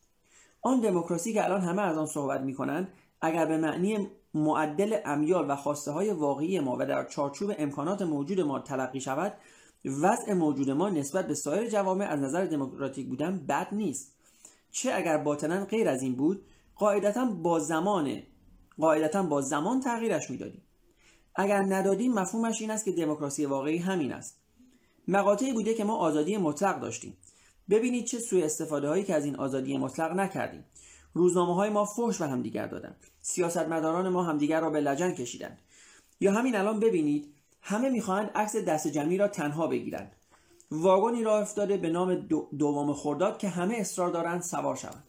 آن 0.61 0.79
دموکراسی 0.79 1.33
که 1.33 1.43
الان 1.43 1.61
همه 1.61 1.81
از 1.81 1.97
آن 1.97 2.05
صحبت 2.05 2.41
می 2.41 2.53
کنند 2.53 2.87
اگر 3.21 3.45
به 3.45 3.57
معنی 3.57 4.07
معدل 4.33 4.97
امیال 5.05 5.51
و 5.51 5.55
خواسته 5.55 5.91
های 5.91 6.11
واقعی 6.11 6.59
ما 6.59 6.77
و 6.79 6.85
در 6.85 7.05
چارچوب 7.05 7.51
امکانات 7.57 8.01
موجود 8.01 8.39
ما 8.41 8.59
تلقی 8.59 9.01
شود 9.01 9.33
وضع 9.85 10.33
موجود 10.33 10.69
ما 10.69 10.89
نسبت 10.89 11.27
به 11.27 11.33
سایر 11.33 11.69
جوامع 11.69 12.05
از 12.05 12.19
نظر 12.19 12.45
دموکراتیک 12.45 13.07
بودن 13.07 13.45
بد 13.49 13.67
نیست. 13.71 14.15
چه 14.71 14.93
اگر 14.93 15.17
باطنا 15.17 15.65
غیر 15.65 15.89
از 15.89 16.01
این 16.01 16.15
بود 16.15 16.45
قاعدتا 16.75 17.25
با 17.25 17.59
زمان 17.59 18.21
قاعدتا 18.79 19.23
با 19.23 19.41
زمان 19.41 19.79
تغییرش 19.79 20.29
می‌دادیم. 20.29 20.61
اگر 21.35 21.61
ندادیم 21.61 22.13
مفهومش 22.13 22.61
این 22.61 22.71
است 22.71 22.85
که 22.85 22.91
دموکراسی 22.91 23.45
واقعی 23.45 23.77
همین 23.77 24.13
است. 24.13 24.37
مقاطعی 25.07 25.53
بوده 25.53 25.73
که 25.73 25.83
ما 25.83 25.95
آزادی 25.95 26.37
مطلق 26.37 26.79
داشتیم. 26.79 27.17
ببینید 27.69 28.05
چه 28.05 28.19
سوء 28.19 28.45
استفاده 28.45 28.87
هایی 28.87 29.03
که 29.03 29.15
از 29.15 29.25
این 29.25 29.35
آزادی 29.35 29.77
مطلق 29.77 30.11
نکردیم. 30.11 30.65
روزنامه 31.13 31.55
های 31.55 31.69
ما 31.69 31.85
فحش 31.85 32.17
به 32.17 32.27
همدیگر 32.27 32.67
دادند 32.67 32.97
سیاستمداران 33.21 34.09
ما 34.09 34.23
همدیگر 34.23 34.61
را 34.61 34.69
به 34.69 34.79
لجن 34.79 35.11
کشیدند. 35.11 35.57
یا 36.19 36.31
همین 36.31 36.55
الان 36.55 36.79
ببینید 36.79 37.34
همه 37.67 37.89
می‌خواهند 37.89 38.31
عکس 38.35 38.55
دست 38.55 38.87
جمعی 38.87 39.17
را 39.17 39.27
تنها 39.27 39.67
بگیرند. 39.67 40.15
واگنی 40.71 41.23
را 41.23 41.39
افتاده 41.39 41.77
به 41.77 41.89
نام 41.89 42.15
دوم 42.57 42.93
خرداد 42.93 43.37
که 43.37 43.49
همه 43.49 43.75
اصرار 43.77 44.09
دارند 44.09 44.41
سوار 44.41 44.75
شوند. 44.75 45.03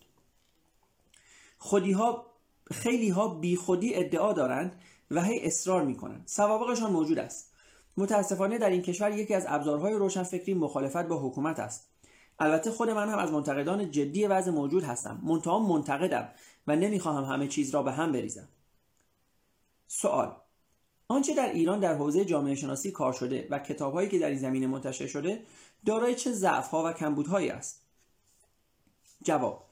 خودی 1.58 1.92
ها 1.92 2.26
خیلی 2.72 3.08
ها 3.08 3.28
بی 3.28 3.56
خودی 3.56 3.94
ادعا 3.94 4.32
دارند 4.32 4.80
و 5.10 5.22
هی 5.22 5.40
اصرار 5.42 5.84
می‌کنند. 5.84 6.22
سوابقشان 6.26 6.92
موجود 6.92 7.18
است. 7.18 7.52
متاسفانه 7.96 8.58
در 8.58 8.70
این 8.70 8.82
کشور 8.82 9.18
یکی 9.18 9.34
از 9.34 9.44
ابزارهای 9.48 9.94
روشنفکری 9.94 10.54
مخالفت 10.54 11.08
با 11.08 11.18
حکومت 11.18 11.58
است. 11.58 11.90
البته 12.38 12.70
خود 12.70 12.90
من 12.90 13.08
هم 13.08 13.18
از 13.18 13.32
منتقدان 13.32 13.90
جدی 13.90 14.26
وضع 14.26 14.50
موجود 14.50 14.84
هستم. 14.84 15.20
منتها 15.22 15.58
منتقدم 15.58 16.28
و 16.66 16.76
نمی‌خواهم 16.76 17.24
همه 17.24 17.48
چیز 17.48 17.70
را 17.70 17.82
به 17.82 17.92
هم 17.92 18.12
بریزم. 18.12 18.48
سوال 19.86 20.36
آنچه 21.08 21.34
در 21.34 21.52
ایران 21.52 21.80
در 21.80 21.94
حوزه 21.94 22.24
جامعه 22.24 22.54
شناسی 22.54 22.90
کار 22.90 23.12
شده 23.12 23.48
و 23.50 23.58
کتابهایی 23.58 24.08
که 24.08 24.18
در 24.18 24.28
این 24.28 24.38
زمینه 24.38 24.66
منتشر 24.66 25.06
شده 25.06 25.42
دارای 25.84 26.14
چه 26.14 26.32
ضعفها 26.32 26.84
و 26.84 26.92
کمبودهایی 26.92 27.50
است؟ 27.50 27.82
جواب 29.22 29.66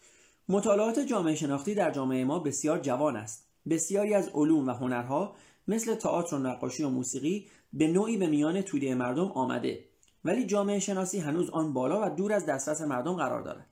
مطالعات 0.48 0.98
جامعه 0.98 1.34
شناختی 1.34 1.74
در 1.74 1.90
جامعه 1.90 2.24
ما 2.24 2.38
بسیار 2.38 2.78
جوان 2.78 3.16
است. 3.16 3.46
بسیاری 3.70 4.14
از 4.14 4.28
علوم 4.28 4.66
و 4.66 4.70
هنرها 4.70 5.36
مثل 5.68 5.94
تئاتر 5.94 6.36
و 6.36 6.38
نقاشی 6.38 6.82
و 6.82 6.88
موسیقی 6.88 7.48
به 7.72 7.86
نوعی 7.86 8.16
به 8.16 8.26
میان 8.26 8.62
توده 8.62 8.94
مردم 8.94 9.32
آمده 9.32 9.84
ولی 10.24 10.46
جامعه 10.46 10.78
شناسی 10.78 11.18
هنوز 11.18 11.50
آن 11.50 11.72
بالا 11.72 12.06
و 12.06 12.10
دور 12.10 12.32
از 12.32 12.46
دسترس 12.46 12.80
مردم 12.80 13.14
قرار 13.14 13.42
دارد. 13.42 13.66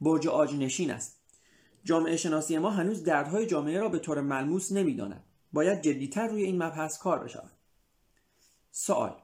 برج 0.00 0.28
آج 0.28 0.54
نشین 0.54 0.90
است. 0.90 1.20
جامعه 1.84 2.16
شناسی 2.16 2.58
ما 2.58 2.70
هنوز 2.70 3.04
دردهای 3.04 3.46
جامعه 3.46 3.80
را 3.80 3.88
به 3.88 3.98
طور 3.98 4.20
ملموس 4.20 4.72
نمی‌داند. 4.72 5.24
باید 5.54 5.82
جدیتر 5.82 6.26
روی 6.26 6.42
این 6.42 6.62
مبحث 6.62 6.98
کار 6.98 7.18
بشود. 7.18 7.50
سوال. 8.72 9.14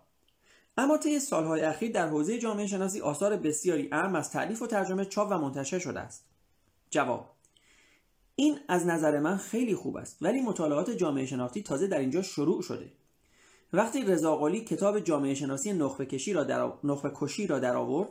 اما 0.77 0.99
طی 0.99 1.21
سالهای 1.21 1.61
اخیر 1.61 1.93
در 1.93 2.09
حوزه 2.09 2.39
جامعه 2.39 2.67
شناسی 2.67 3.01
آثار 3.01 3.37
بسیاری 3.37 3.89
اهم 3.93 4.15
از 4.15 4.31
تعلیف 4.31 4.63
و 4.63 4.67
ترجمه 4.67 5.05
چاپ 5.05 5.29
و 5.31 5.39
منتشر 5.39 5.79
شده 5.79 6.01
است. 6.01 6.25
جواب. 6.91 7.31
این 8.37 8.59
از 8.69 8.87
نظر 8.87 9.19
من 9.19 9.37
خیلی 9.37 9.75
خوب 9.75 9.97
است 9.97 10.17
ولی 10.21 10.41
مطالعات 10.41 10.91
جامعه 10.91 11.27
شناختی 11.27 11.63
تازه 11.63 11.87
در 11.87 11.99
اینجا 11.99 12.23
شروع 12.23 12.63
شده. 12.63 12.93
وقتی 13.73 14.03
رضا 14.03 14.51
کتاب 14.51 15.01
جامعه 15.01 15.35
شناسی 15.35 15.73
نخبه 15.73 16.07
کشی 16.07 16.33
را 16.33 16.45
در 16.45 16.73
نخبه 16.85 17.11
کشی 17.15 17.47
را 17.47 17.59
در 17.59 17.77
آورد 17.77 18.09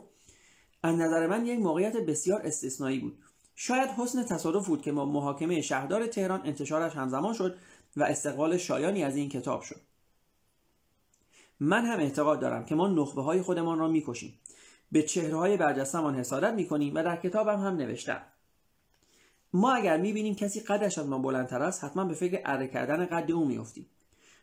از 0.82 0.96
نظر 0.96 1.26
من 1.26 1.46
یک 1.46 1.58
موقعیت 1.58 1.96
بسیار 1.96 2.42
استثنایی 2.44 2.98
بود. 2.98 3.18
شاید 3.54 3.90
حسن 3.90 4.24
تصادف 4.24 4.66
بود 4.66 4.82
که 4.82 4.92
ما 4.92 5.04
محاکمه 5.04 5.60
شهردار 5.60 6.06
تهران 6.06 6.40
انتشارش 6.44 6.96
همزمان 6.96 7.34
شد 7.34 7.56
و 7.96 8.02
استقبال 8.02 8.56
شایانی 8.56 9.04
از 9.04 9.16
این 9.16 9.28
کتاب 9.28 9.62
شد. 9.62 9.80
من 11.60 11.84
هم 11.84 11.98
اعتقاد 11.98 12.40
دارم 12.40 12.64
که 12.64 12.74
ما 12.74 12.88
نخبه 12.88 13.22
های 13.22 13.42
خودمان 13.42 13.78
را 13.78 13.88
می‌کشیم. 13.88 14.38
به 14.92 15.02
چهره 15.02 15.36
های 15.36 15.56
برجستمان 15.56 16.14
حسادت 16.14 16.54
می‌کنیم 16.54 16.94
و 16.94 17.02
در 17.02 17.16
کتابم 17.16 17.60
هم 17.60 17.76
نوشتم. 17.76 18.22
ما 19.52 19.72
اگر 19.72 19.96
می‌بینیم 19.96 20.34
کسی 20.34 20.60
قدش 20.60 20.98
از 20.98 21.06
ما 21.06 21.18
بلندتر 21.18 21.62
است 21.62 21.84
حتما 21.84 22.04
به 22.04 22.14
فکر 22.14 22.40
اره 22.44 22.68
کردن 22.68 23.06
قد 23.06 23.32
او 23.32 23.44
میافتیم. 23.44 23.86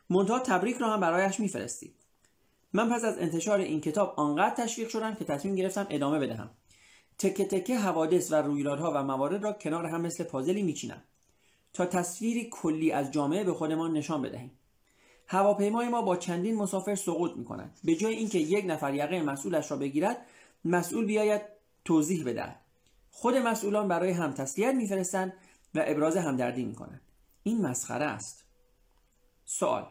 منتها 0.09 0.39
تبریک 0.39 0.77
را 0.77 0.93
هم 0.93 0.99
برایش 0.99 1.39
میفرستیم. 1.39 1.93
من 2.73 2.89
پس 2.89 3.03
از 3.03 3.17
انتشار 3.17 3.59
این 3.59 3.81
کتاب 3.81 4.13
آنقدر 4.17 4.55
تشویق 4.55 4.89
شدم 4.89 5.15
که 5.15 5.25
تصمیم 5.25 5.55
گرفتم 5.55 5.87
ادامه 5.89 6.19
بدهم. 6.19 6.49
تکه 7.17 7.45
تکه 7.45 7.79
حوادث 7.79 8.31
و 8.31 8.35
رویدادها 8.35 8.91
و 8.95 9.03
موارد 9.03 9.43
را 9.43 9.53
کنار 9.53 9.85
هم 9.85 10.01
مثل 10.01 10.23
پازلی 10.23 10.63
میچینم. 10.63 11.03
تا 11.73 11.85
تصویری 11.85 12.49
کلی 12.51 12.91
از 12.91 13.11
جامعه 13.11 13.43
به 13.43 13.53
خودمان 13.53 13.93
نشان 13.93 14.21
بدهیم. 14.21 14.51
هواپیمای 15.27 15.87
ما 15.87 16.01
با 16.01 16.17
چندین 16.17 16.55
مسافر 16.55 16.95
سقوط 16.95 17.37
می‌کنند. 17.37 17.79
به 17.83 17.95
جای 17.95 18.15
اینکه 18.15 18.39
یک 18.39 18.65
نفر 18.65 18.93
یقه 18.93 19.21
مسئولش 19.21 19.71
را 19.71 19.77
بگیرد 19.77 20.25
مسئول 20.65 21.05
بیاید 21.05 21.41
توضیح 21.85 22.25
بدهد. 22.25 22.61
خود 23.11 23.35
مسئولان 23.35 23.87
برای 23.87 24.11
هم 24.11 24.31
تسلیت 24.31 24.75
میفرستند 24.75 25.33
و 25.75 25.83
ابراز 25.87 26.17
همدردی 26.17 26.65
می‌کنند. 26.65 27.01
این 27.43 27.61
مسخره 27.61 28.05
است. 28.05 28.45
سوال 29.45 29.87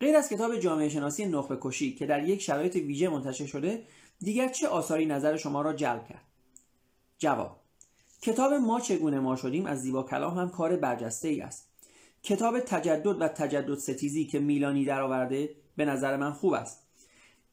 غیر 0.00 0.16
از 0.16 0.28
کتاب 0.28 0.56
جامعه 0.56 0.88
شناسی 0.88 1.26
نخبه 1.26 1.58
کشی 1.60 1.94
که 1.94 2.06
در 2.06 2.28
یک 2.28 2.40
شرایط 2.40 2.76
ویژه 2.76 3.08
منتشر 3.08 3.46
شده 3.46 3.86
دیگر 4.18 4.48
چه 4.48 4.68
آثاری 4.68 5.06
نظر 5.06 5.36
شما 5.36 5.62
را 5.62 5.72
جلب 5.72 6.06
کرد؟ 6.08 6.24
جواب 7.18 7.60
کتاب 8.22 8.52
ما 8.52 8.80
چگونه 8.80 9.20
ما 9.20 9.36
شدیم 9.36 9.66
از 9.66 9.82
زیبا 9.82 10.02
کلام 10.02 10.38
هم 10.38 10.50
کار 10.50 10.76
برجسته 10.76 11.28
ای 11.28 11.40
است. 11.40 11.68
کتاب 12.22 12.60
تجدد 12.60 13.22
و 13.22 13.28
تجدد 13.28 13.78
ستیزی 13.78 14.24
که 14.24 14.38
میلانی 14.38 14.84
درآورده 14.84 15.50
به 15.76 15.84
نظر 15.84 16.16
من 16.16 16.32
خوب 16.32 16.52
است. 16.52 16.82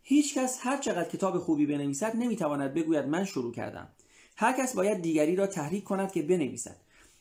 هیچکس 0.01 0.59
هر 0.61 0.77
چقدر 0.77 1.09
کتاب 1.09 1.37
خوبی 1.39 1.65
بنویسد 1.65 2.15
نمی‌تواند 2.15 2.73
بگوید 2.73 3.05
من 3.05 3.25
شروع 3.25 3.53
کردم. 3.53 3.87
هر 4.37 4.53
کس 4.53 4.75
باید 4.75 5.01
دیگری 5.01 5.35
را 5.35 5.47
تحریک 5.47 5.83
کند 5.83 6.11
که 6.11 6.21
بنویسد. 6.21 6.75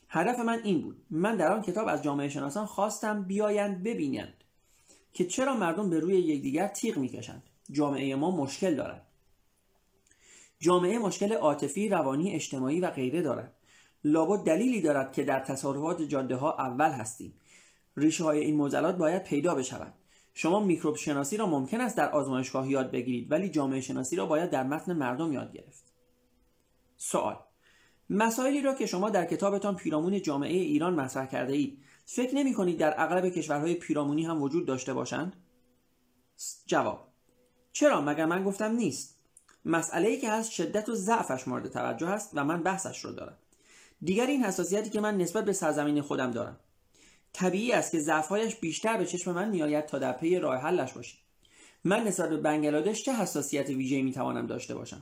هدف 0.09 0.39
من 0.39 0.59
این 0.63 0.81
بود. 0.81 0.97
من 1.09 1.35
در 1.35 1.51
آن 1.51 1.61
کتاب 1.61 1.87
از 1.87 2.03
جامعه 2.03 2.29
شناسان 2.29 2.65
خواستم 2.65 3.23
بیایند 3.23 3.83
ببینند 3.83 4.33
که 5.13 5.25
چرا 5.25 5.57
مردم 5.57 5.89
به 5.89 5.99
روی 5.99 6.15
یکدیگر 6.15 6.67
تیغ 6.67 6.97
می‌کشند. 6.97 7.43
جامعه 7.71 8.15
ما 8.15 8.31
مشکل 8.31 8.75
دارد. 8.75 9.04
جامعه 10.59 10.99
مشکل 10.99 11.33
عاطفی 11.33 11.89
روانی 11.89 12.31
اجتماعی 12.31 12.79
و 12.79 12.91
غیره 12.91 13.21
دارد. 13.21 13.55
لابد 14.03 14.45
دلیلی 14.45 14.81
دارد 14.81 15.13
که 15.13 15.23
در 15.23 15.39
تصارفات 15.39 16.01
جاده 16.01 16.35
ها 16.35 16.53
اول 16.53 16.89
هستیم. 16.89 17.33
ریشه 17.97 18.23
های 18.23 18.39
این 18.39 18.55
معضلات 18.55 18.97
باید 18.97 19.23
پیدا 19.23 19.55
بشود 19.55 19.93
شما 20.37 20.59
میکروب 20.59 20.95
شناسی 20.95 21.37
را 21.37 21.45
ممکن 21.45 21.81
است 21.81 21.97
در 21.97 22.11
آزمایشگاه 22.11 22.71
یاد 22.71 22.91
بگیرید 22.91 23.31
ولی 23.31 23.49
جامعه 23.49 23.81
شناسی 23.81 24.15
را 24.15 24.25
باید 24.25 24.49
در 24.49 24.63
متن 24.63 24.93
مردم 24.93 25.33
یاد 25.33 25.53
گرفت. 25.53 25.83
سوال 26.97 27.37
مسائلی 28.09 28.61
را 28.61 28.73
که 28.73 28.85
شما 28.85 29.09
در 29.09 29.25
کتابتان 29.25 29.75
پیرامون 29.75 30.21
جامعه 30.21 30.53
ایران 30.53 30.93
مطرح 30.93 31.25
کرده 31.25 31.53
اید 31.53 31.83
فکر 32.05 32.35
نمی 32.35 32.53
کنید 32.53 32.77
در 32.77 32.93
اغلب 32.97 33.29
کشورهای 33.29 33.73
پیرامونی 33.73 34.25
هم 34.25 34.41
وجود 34.41 34.65
داشته 34.65 34.93
باشند؟ 34.93 35.35
جواب 36.65 37.07
چرا؟ 37.71 38.01
مگر 38.01 38.25
من 38.25 38.43
گفتم 38.43 38.71
نیست؟ 38.71 39.19
مسئله 39.65 40.07
ای 40.07 40.17
که 40.17 40.31
هست 40.31 40.51
شدت 40.51 40.89
و 40.89 40.95
ضعفش 40.95 41.47
مورد 41.47 41.67
توجه 41.67 42.09
است 42.09 42.31
و 42.33 42.43
من 42.43 42.63
بحثش 42.63 43.05
رو 43.05 43.11
دارم. 43.11 43.37
دیگر 44.01 44.25
این 44.25 44.43
حساسیتی 44.43 44.89
که 44.89 44.99
من 44.99 45.17
نسبت 45.17 45.45
به 45.45 45.53
سرزمین 45.53 46.01
خودم 46.01 46.31
دارم. 46.31 46.59
طبیعی 47.33 47.71
است 47.71 47.91
که 47.91 47.99
ضعفهایش 47.99 48.55
بیشتر 48.55 48.97
به 48.97 49.05
چشم 49.05 49.31
من 49.31 49.49
میآید 49.49 49.85
تا 49.85 49.99
در 49.99 50.11
پی 50.11 50.39
راه 50.39 50.57
حلش 50.57 50.93
باشیم 50.93 51.19
من 51.83 52.03
نسبت 52.03 52.29
به 52.29 52.37
بنگلادش 52.37 53.03
چه 53.03 53.13
حساسیت 53.13 53.69
ویژه‌ای 53.69 54.01
می‌توانم 54.01 54.47
داشته 54.47 54.75
باشم؟ 54.75 55.01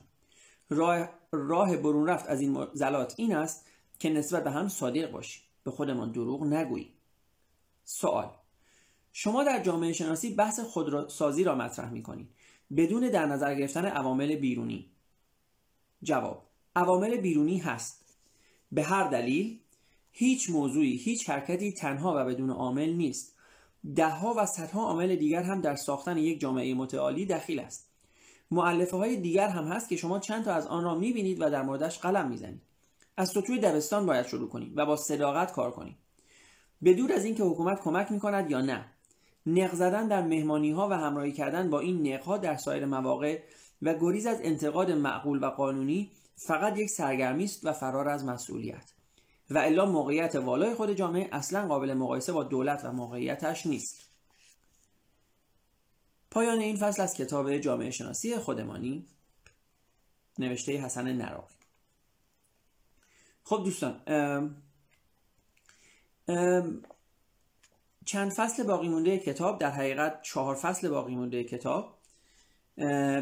راه, 0.70 1.08
راه 1.32 1.76
برون 1.76 2.06
رفت 2.06 2.26
از 2.26 2.40
این 2.40 2.66
زلات 2.72 3.14
این 3.16 3.36
است 3.36 3.66
که 3.98 4.10
نسبت 4.10 4.44
به 4.44 4.50
هم 4.50 4.68
صادق 4.68 5.10
باشی. 5.10 5.40
به 5.64 5.70
خودمان 5.70 6.12
دروغ 6.12 6.42
نگویی. 6.42 6.92
سوال 7.84 8.30
شما 9.12 9.44
در 9.44 9.62
جامعه 9.62 9.92
شناسی 9.92 10.34
بحث 10.34 10.60
خودسازی 10.60 11.44
را 11.44 11.54
مطرح 11.54 11.90
می 11.90 12.02
کنید 12.02 12.33
بدون 12.76 13.08
در 13.08 13.26
نظر 13.26 13.54
گرفتن 13.54 13.84
عوامل 13.84 14.36
بیرونی. 14.36 14.90
جواب 16.02 16.46
عوامل 16.76 17.16
بیرونی 17.16 17.58
هست. 17.58 18.04
به 18.72 18.82
هر 18.82 19.08
دلیل 19.08 19.58
هیچ 20.10 20.50
موضوعی 20.50 20.96
هیچ 20.96 21.30
حرکتی 21.30 21.72
تنها 21.72 22.14
و 22.16 22.24
بدون 22.24 22.50
عامل 22.50 22.92
نیست. 22.92 23.36
دهها 23.94 24.34
و 24.36 24.46
صدها 24.46 24.80
عامل 24.80 25.16
دیگر 25.16 25.42
هم 25.42 25.60
در 25.60 25.76
ساختن 25.76 26.16
یک 26.18 26.40
جامعه 26.40 26.74
متعالی 26.74 27.26
دخیل 27.26 27.60
است. 27.60 27.90
معلفه 28.50 28.96
های 28.96 29.16
دیگر 29.16 29.48
هم 29.48 29.64
هست 29.64 29.88
که 29.88 29.96
شما 29.96 30.18
چند 30.18 30.44
تا 30.44 30.54
از 30.54 30.66
آن 30.66 30.84
را 30.84 30.94
می‌بینید 30.94 31.40
و 31.40 31.50
در 31.50 31.62
موردش 31.62 31.98
قلم 31.98 32.28
می‌زنید. 32.28 32.62
از 33.16 33.32
توی 33.32 33.58
دبستان 33.58 34.06
باید 34.06 34.26
شروع 34.26 34.48
کنید 34.48 34.78
و 34.78 34.86
با 34.86 34.96
صداقت 34.96 35.52
کار 35.52 35.70
کنید 35.70 35.96
به 36.82 36.94
دور 36.94 37.12
از 37.12 37.24
اینکه 37.24 37.42
حکومت 37.42 37.80
کمک 37.80 38.12
می‌کند 38.12 38.50
یا 38.50 38.60
نه 38.60 38.84
نق 39.46 39.74
زدن 39.74 40.08
در 40.08 40.22
مهمانی 40.22 40.70
ها 40.70 40.88
و 40.88 40.92
همراهی 40.92 41.32
کردن 41.32 41.70
با 41.70 41.80
این 41.80 42.12
نق 42.12 42.22
ها 42.22 42.38
در 42.38 42.56
سایر 42.56 42.86
مواقع 42.86 43.42
و 43.82 43.94
گریز 43.94 44.26
از 44.26 44.40
انتقاد 44.42 44.90
معقول 44.90 45.44
و 45.44 45.46
قانونی 45.46 46.10
فقط 46.36 46.78
یک 46.78 46.90
سرگرمی 46.90 47.44
است 47.44 47.66
و 47.66 47.72
فرار 47.72 48.08
از 48.08 48.24
مسئولیت. 48.24 48.92
و 49.50 49.58
الا 49.58 49.86
موقعیت 49.86 50.34
والای 50.34 50.74
خود 50.74 50.92
جامعه 50.92 51.28
اصلا 51.32 51.68
قابل 51.68 51.94
مقایسه 51.94 52.32
با 52.32 52.44
دولت 52.44 52.84
و 52.84 52.92
موقعیتش 52.92 53.66
نیست. 53.66 54.10
پایان 56.30 56.58
این 56.58 56.76
فصل 56.76 57.02
از 57.02 57.14
کتاب 57.14 57.58
جامعه 57.58 57.90
شناسی 57.90 58.36
خودمانی. 58.36 59.06
نوشته 60.38 60.72
حسن 60.72 61.12
نراقی. 61.12 61.54
خب 63.44 63.62
دوستان 63.64 64.00
چند 68.04 68.30
فصل 68.30 68.62
باقی 68.62 68.88
مونده 68.88 69.18
کتاب 69.18 69.58
در 69.58 69.70
حقیقت 69.70 70.22
چهار 70.22 70.54
فصل 70.54 70.88
باقی 70.88 71.14
مونده 71.14 71.44
کتاب 71.44 71.98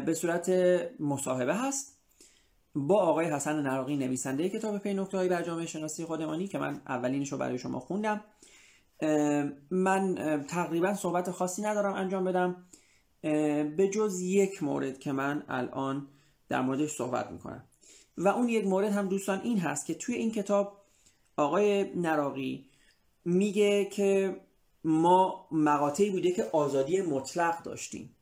به 0.05 0.13
صورت 0.13 0.49
مصاحبه 0.99 1.55
هست 1.55 1.99
با 2.75 3.01
آقای 3.01 3.25
حسن 3.25 3.61
نراقی 3.61 3.97
نویسنده 3.97 4.49
کتاب 4.49 4.77
پی 4.77 4.93
نکته 4.93 5.27
بر 5.27 5.41
جامعه 5.41 5.65
شناسی 5.65 6.05
خودمانی 6.05 6.47
که 6.47 6.57
من 6.57 6.81
اولینش 6.87 7.31
رو 7.31 7.37
برای 7.37 7.57
شما 7.57 7.79
خوندم. 7.79 8.23
من 9.71 10.15
تقریبا 10.49 10.93
صحبت 10.93 11.31
خاصی 11.31 11.61
ندارم 11.61 11.93
انجام 11.93 12.23
بدم. 12.23 12.65
به 13.77 13.89
جز 13.93 14.21
یک 14.21 14.63
مورد 14.63 14.99
که 14.99 15.11
من 15.11 15.43
الان 15.47 16.07
در 16.49 16.61
موردش 16.61 16.91
صحبت 16.91 17.31
می‌کنم. 17.31 17.63
و 18.17 18.27
اون 18.27 18.49
یک 18.49 18.67
مورد 18.67 18.91
هم 18.91 19.09
دوستان 19.09 19.41
این 19.41 19.59
هست 19.59 19.85
که 19.85 19.93
توی 19.93 20.15
این 20.15 20.31
کتاب 20.31 20.83
آقای 21.37 21.95
نراقی 21.95 22.69
میگه 23.25 23.85
که 23.85 24.37
ما 24.83 25.47
مقاطعی 25.51 26.09
بوده 26.09 26.31
که 26.31 26.43
آزادی 26.43 27.01
مطلق 27.01 27.63
داشتیم. 27.63 28.15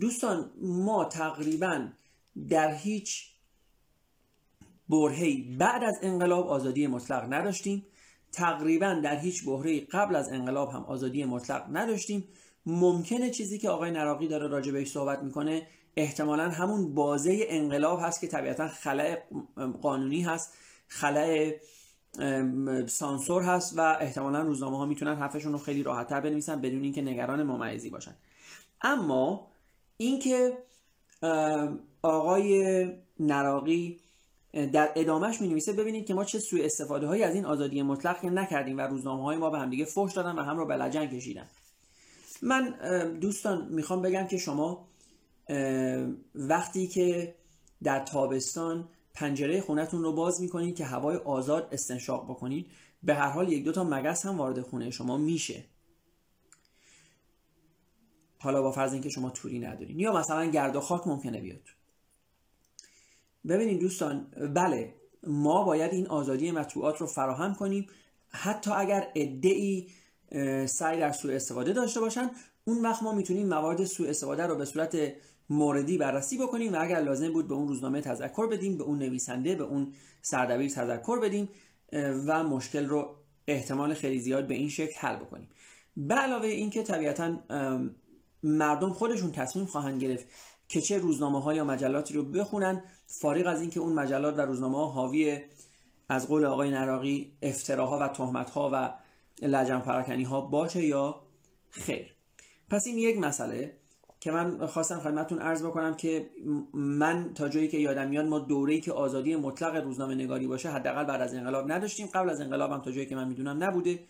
دوستان 0.00 0.50
ما 0.62 1.04
تقریبا 1.04 1.88
در 2.48 2.74
هیچ 2.74 3.24
برهی 4.88 5.56
بعد 5.58 5.84
از 5.84 5.98
انقلاب 6.02 6.48
آزادی 6.48 6.86
مطلق 6.86 7.32
نداشتیم. 7.32 7.86
تقریبا 8.32 9.00
در 9.04 9.18
هیچ 9.18 9.44
بحره 9.46 9.80
قبل 9.80 10.16
از 10.16 10.28
انقلاب 10.28 10.70
هم 10.70 10.84
آزادی 10.84 11.24
مطلق 11.24 11.66
نداشتیم. 11.72 12.28
ممکنه 12.66 13.30
چیزی 13.30 13.58
که 13.58 13.70
آقای 13.70 13.90
نراقی 13.90 14.28
داره 14.28 14.46
راجع 14.46 14.72
بهش 14.72 14.90
صحبت 14.90 15.22
می‌کنه 15.22 15.66
احتمالا 15.96 16.48
همون 16.50 16.94
بازه 16.94 17.46
انقلاب 17.48 18.00
هست 18.02 18.20
که 18.20 18.26
طبیعتا 18.26 18.68
خلع 18.68 19.22
قانونی 19.82 20.22
هست 20.22 20.54
خلع 20.88 21.52
سانسور 22.86 23.42
هست 23.42 23.78
و 23.78 23.96
احتمالا 24.00 24.42
روزنامه 24.42 24.78
ها 24.78 24.86
می‌تونن 24.86 25.14
حرفشون 25.14 25.52
رو 25.52 25.58
خیلی 25.58 25.82
راحتتر 25.82 26.20
بنویسن 26.20 26.60
بدون 26.60 26.82
اینکه 26.82 27.02
نگران 27.02 27.42
ممیزی 27.42 27.90
باشن. 27.90 28.14
اما 28.80 29.46
اینکه 29.96 30.58
آقای 32.02 32.86
نراقی 33.20 34.00
در 34.72 34.92
ادامهش 34.96 35.40
می 35.40 35.48
نویسه 35.48 35.72
ببینید 35.72 36.06
که 36.06 36.14
ما 36.14 36.24
چه 36.24 36.38
سوء 36.38 36.64
استفاده 36.64 37.06
هایی 37.06 37.22
از 37.22 37.34
این 37.34 37.44
آزادی 37.44 37.82
مطلق 37.82 38.24
نکردیم 38.24 38.78
و 38.78 38.80
روزنامه 38.80 39.24
های 39.24 39.36
ما 39.36 39.50
به 39.50 39.58
همدیگه 39.58 39.84
فوش 39.84 40.12
دادن 40.12 40.38
و 40.38 40.42
هم 40.42 40.56
رو 40.56 40.66
به 40.66 40.76
لجن 40.76 41.06
کشیدن. 41.06 41.46
من 42.42 42.74
دوستان 43.20 43.68
می‌خوام 43.70 44.02
بگم 44.02 44.26
که 44.26 44.36
شما 44.36 44.88
وقتی 46.34 46.86
که 46.86 47.34
در 47.82 48.00
تابستان 48.00 48.88
پنجره 49.14 49.60
خونتون 49.60 50.02
رو 50.02 50.12
باز 50.12 50.40
می‌کنید 50.40 50.76
که 50.76 50.84
هوای 50.84 51.16
آزاد 51.16 51.68
استنشاق 51.72 52.24
بکنید. 52.24 52.66
به 53.02 53.14
هر 53.14 53.28
حال 53.28 53.52
یک 53.52 53.64
دو 53.64 53.72
تا 53.72 53.84
مگس 53.84 54.26
هم 54.26 54.38
وارد 54.38 54.60
خونه 54.60 54.90
شما 54.90 55.16
میشه. 55.16 55.64
حالا 58.38 58.62
با 58.62 58.72
فرض 58.72 58.92
اینکه 58.92 59.08
شما 59.08 59.30
توری 59.30 59.58
ندارین. 59.58 60.00
یا 60.00 60.12
مثلا 60.12 60.44
گرد 60.44 60.76
و 60.76 60.80
خاک 60.80 61.06
ممکنه 61.06 61.40
بیاد. 61.40 61.62
ببینید 63.48 63.80
دوستان 63.80 64.26
بله 64.54 64.94
ما 65.26 65.64
باید 65.64 65.92
این 65.92 66.06
آزادی 66.06 66.50
مطبوعات 66.50 67.00
رو 67.00 67.06
فراهم 67.06 67.54
کنیم. 67.54 67.86
حتی 68.28 68.70
اگر 68.70 69.08
ای 69.14 69.86
سعی 70.66 71.00
در 71.00 71.12
سوء 71.12 71.34
استفاده 71.34 71.72
داشته 71.72 72.00
باشن 72.00 72.30
اون 72.68 72.82
وقت 72.82 73.02
ما 73.02 73.12
می‌تونیم 73.12 73.48
موارد 73.48 73.84
سوء 73.84 74.08
استفاده 74.08 74.46
رو 74.46 74.54
به 74.54 74.64
صورت 74.64 74.96
موردی 75.50 75.98
بررسی 75.98 76.38
بکنیم 76.38 76.72
و 76.72 76.76
اگر 76.80 77.00
لازم 77.00 77.32
بود 77.32 77.48
به 77.48 77.54
اون 77.54 77.68
روزنامه 77.68 78.00
تذکر 78.00 78.46
بدیم 78.46 78.78
به 78.78 78.84
اون 78.84 78.98
نویسنده 78.98 79.54
به 79.54 79.64
اون 79.64 79.92
سردبیر 80.22 80.70
تذکر 80.70 81.18
بدیم 81.18 81.48
و 82.26 82.44
مشکل 82.44 82.86
رو 82.86 83.14
احتمال 83.46 83.94
خیلی 83.94 84.20
زیاد 84.20 84.46
به 84.46 84.54
این 84.54 84.68
شکل 84.68 84.98
حل 84.98 85.16
بکنیم. 85.16 85.48
به 85.96 86.14
علاوه 86.14 86.46
اینکه 86.46 86.82
طبیعتا 86.82 87.38
مردم 88.42 88.92
خودشون 88.92 89.32
تصمیم 89.32 89.66
خواهند 89.66 90.02
گرفت 90.02 90.26
که 90.68 90.80
چه 90.80 90.98
روزنامه 90.98 91.42
ها 91.42 91.54
یا 91.54 91.64
مجلاتی 91.64 92.14
رو 92.14 92.24
بخونن 92.24 92.82
فارغ 93.06 93.46
از 93.46 93.60
اینکه 93.60 93.80
اون 93.80 93.92
مجلات 93.92 94.38
و 94.38 94.40
روزنامه 94.40 94.76
ها 94.76 94.86
حاوی 94.86 95.40
از 96.08 96.28
قول 96.28 96.44
آقای 96.44 96.70
نراقی 96.70 97.32
افتراها 97.42 97.98
و 97.98 98.08
تهمت 98.08 98.50
ها 98.50 98.70
و 98.72 98.94
لجن 99.42 99.78
پراکنی 99.78 100.24
ها 100.24 100.40
باشه 100.40 100.84
یا 100.84 101.20
خیر. 101.70 102.17
پس 102.70 102.86
این 102.86 102.98
یک 102.98 103.18
مسئله 103.18 103.76
که 104.20 104.30
من 104.30 104.66
خواستم 104.66 105.00
خدمتتون 105.00 105.38
عرض 105.38 105.62
بکنم 105.62 105.94
که 105.94 106.30
من 106.74 107.34
تا 107.34 107.48
جایی 107.48 107.68
که 107.68 107.78
یادم 107.78 108.08
میاد 108.08 108.26
ما 108.26 108.38
دوره‌ای 108.38 108.80
که 108.80 108.92
آزادی 108.92 109.36
مطلق 109.36 109.84
روزنامه 109.84 110.14
نگاری 110.14 110.46
باشه 110.46 110.70
حداقل 110.70 111.04
بعد 111.04 111.20
از 111.20 111.34
انقلاب 111.34 111.72
نداشتیم. 111.72 112.06
قبل 112.06 112.30
از 112.30 112.40
انقلاب 112.40 112.72
هم 112.72 112.80
تا 112.80 112.90
جایی 112.90 113.06
که 113.06 113.16
من 113.16 113.28
می‌دونم 113.28 113.64
نبوده. 113.64 114.00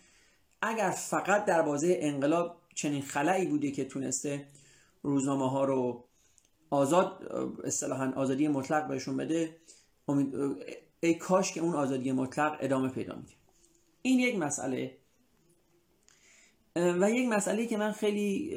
اگر 0.61 0.89
فقط 0.89 1.45
در 1.45 1.61
بازه 1.61 1.97
انقلاب 2.01 2.61
چنین 2.75 3.01
خلایی 3.01 3.45
بوده 3.45 3.71
که 3.71 3.85
تونسته 3.85 4.45
روزنامه 5.03 5.49
ها 5.49 5.65
رو 5.65 6.03
آزاد 6.69 7.31
اصطلاحا 7.63 8.13
آزادی 8.15 8.47
مطلق 8.47 8.87
بهشون 8.87 9.17
بده 9.17 9.55
ای 10.99 11.13
کاش 11.13 11.51
که 11.51 11.61
اون 11.61 11.75
آزادی 11.75 12.11
مطلق 12.11 12.57
ادامه 12.59 12.89
پیدا 12.89 13.15
میده 13.15 13.31
این 14.01 14.19
یک 14.19 14.35
مسئله. 14.35 14.97
و 16.75 17.11
یک 17.11 17.29
مسئله 17.29 17.67
که 17.67 17.77
من 17.77 17.91
خیلی 17.91 18.55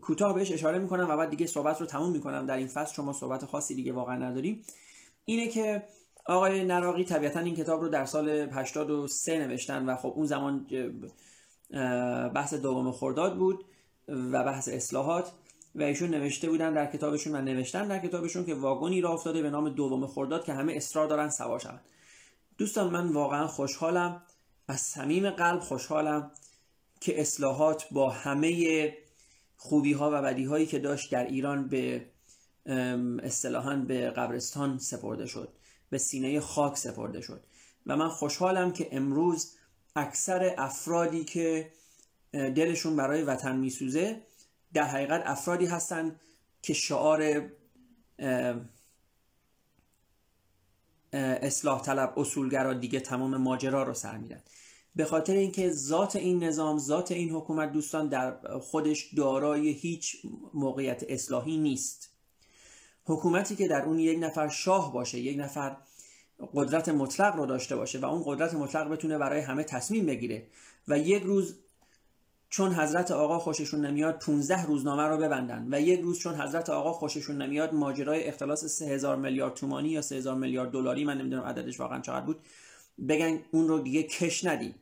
کوتاه 0.00 0.34
بهش 0.34 0.52
اشاره 0.52 0.78
می‌کنم 0.78 1.10
و 1.10 1.16
بعد 1.16 1.30
دیگه 1.30 1.46
صحبت 1.46 1.80
رو 1.80 1.86
تموم 1.86 2.12
می‌کنم. 2.12 2.46
در 2.46 2.56
این 2.56 2.66
فصل 2.66 2.94
شما 2.94 3.12
صحبت 3.12 3.44
خاصی 3.44 3.74
دیگه 3.74 3.92
واقعا 3.92 4.16
نداریم. 4.16 4.62
اینه 5.24 5.48
که 5.48 5.82
آقای 6.26 6.64
نراقی 6.64 7.04
طبیعتا 7.04 7.40
این 7.40 7.54
کتاب 7.54 7.80
رو 7.80 7.88
در 7.88 8.04
سال 8.04 8.28
83 8.28 9.46
نوشتن 9.46 9.86
و 9.86 9.96
خب 9.96 10.12
اون 10.16 10.26
زمان 10.26 10.66
بحث 12.34 12.54
دوم 12.54 12.92
خرداد 12.92 13.38
بود 13.38 13.64
و 14.08 14.44
بحث 14.44 14.68
اصلاحات 14.68 15.32
و 15.74 15.82
ایشون 15.82 16.10
نوشته 16.10 16.50
بودن 16.50 16.72
در 16.72 16.86
کتابشون 16.86 17.34
و 17.34 17.40
نوشتن 17.40 17.88
در 17.88 17.98
کتابشون 17.98 18.44
که 18.44 18.54
واگنی 18.54 19.00
را 19.00 19.12
افتاده 19.12 19.42
به 19.42 19.50
نام 19.50 19.68
دوم 19.68 20.06
خرداد 20.06 20.44
که 20.44 20.52
همه 20.52 20.72
اصرار 20.72 21.06
دارن 21.06 21.28
سوار 21.28 21.58
شوند. 21.58 21.80
دوستان 22.58 22.90
من 22.90 23.08
واقعا 23.08 23.46
خوشحالم 23.46 24.22
از 24.68 24.80
صمیم 24.80 25.30
قلب 25.30 25.60
خوشحالم 25.60 26.30
که 27.04 27.20
اصلاحات 27.20 27.86
با 27.90 28.10
همه 28.10 28.96
خوبی 29.56 29.92
ها 29.92 30.10
و 30.12 30.22
بدی 30.22 30.44
هایی 30.44 30.66
که 30.66 30.78
داشت 30.78 31.12
در 31.12 31.24
ایران 31.26 31.68
به 31.68 32.06
اصطلاحا 33.22 33.76
به 33.76 34.10
قبرستان 34.10 34.78
سپرده 34.78 35.26
شد 35.26 35.52
به 35.90 35.98
سینه 35.98 36.40
خاک 36.40 36.76
سپرده 36.76 37.20
شد. 37.20 37.44
و 37.86 37.96
من 37.96 38.08
خوشحالم 38.08 38.72
که 38.72 38.88
امروز 38.92 39.56
اکثر 39.96 40.54
افرادی 40.58 41.24
که 41.24 41.70
دلشون 42.32 42.96
برای 42.96 43.22
وطن 43.22 43.56
میسوزه 43.56 44.22
در 44.72 44.84
حقیقت 44.84 45.22
افرادی 45.26 45.66
هستند 45.66 46.20
که 46.62 46.74
شعار 46.74 47.50
اصلاح 51.12 51.82
طلب 51.82 52.18
اصولگرا 52.18 52.74
دیگه 52.74 53.00
تمام 53.00 53.36
ماجرا 53.36 53.82
رو 53.82 53.94
سر 53.94 54.16
میدن. 54.16 54.42
به 54.96 55.04
خاطر 55.04 55.32
اینکه 55.32 55.70
ذات 55.70 56.16
این 56.16 56.44
نظام 56.44 56.78
ذات 56.78 57.12
این 57.12 57.30
حکومت 57.30 57.72
دوستان 57.72 58.08
در 58.08 58.58
خودش 58.58 59.14
دارای 59.14 59.68
هیچ 59.68 60.16
موقعیت 60.54 61.04
اصلاحی 61.08 61.56
نیست. 61.56 62.10
حکومتی 63.04 63.56
که 63.56 63.68
در 63.68 63.82
اون 63.82 63.98
یک 63.98 64.18
نفر 64.18 64.48
شاه 64.48 64.92
باشه 64.92 65.18
یک 65.18 65.38
نفر 65.38 65.76
قدرت 66.54 66.88
مطلق 66.88 67.36
رو 67.36 67.46
داشته 67.46 67.76
باشه 67.76 67.98
و 67.98 68.04
اون 68.04 68.22
قدرت 68.26 68.54
مطلق 68.54 68.88
بتونه 68.88 69.18
برای 69.18 69.40
همه 69.40 69.64
تصمیم 69.64 70.06
بگیره 70.06 70.46
و 70.88 70.98
یک 70.98 71.22
روز 71.22 71.58
چون 72.48 72.74
حضرت 72.74 73.10
آقا 73.10 73.38
خوششون 73.38 73.86
نمیاد 73.86 74.18
15 74.18 74.66
روزنامه 74.66 75.02
رو 75.02 75.16
ببندن 75.16 75.68
و 75.70 75.80
یک 75.80 76.00
روز 76.00 76.18
چون 76.18 76.34
حضرت 76.34 76.70
آقا 76.70 76.92
خوششون 76.92 77.42
نمیاد 77.42 77.74
ماجرای 77.74 78.24
اختلاس 78.24 78.64
3000 78.64 79.16
میلیارد 79.16 79.54
تومانی 79.54 79.88
یا 79.88 80.02
3000 80.02 80.34
میلیارد 80.34 80.70
دلاری 80.70 81.04
من 81.04 81.18
نمی‌دونم 81.18 81.42
عددش 81.42 81.80
واقعا 81.80 82.00
چقدر 82.00 82.26
بود 82.26 82.40
بگن 83.08 83.40
اون 83.50 83.68
رو 83.68 83.78
دیگه 83.78 84.02
کش 84.02 84.44
ندیم 84.44 84.74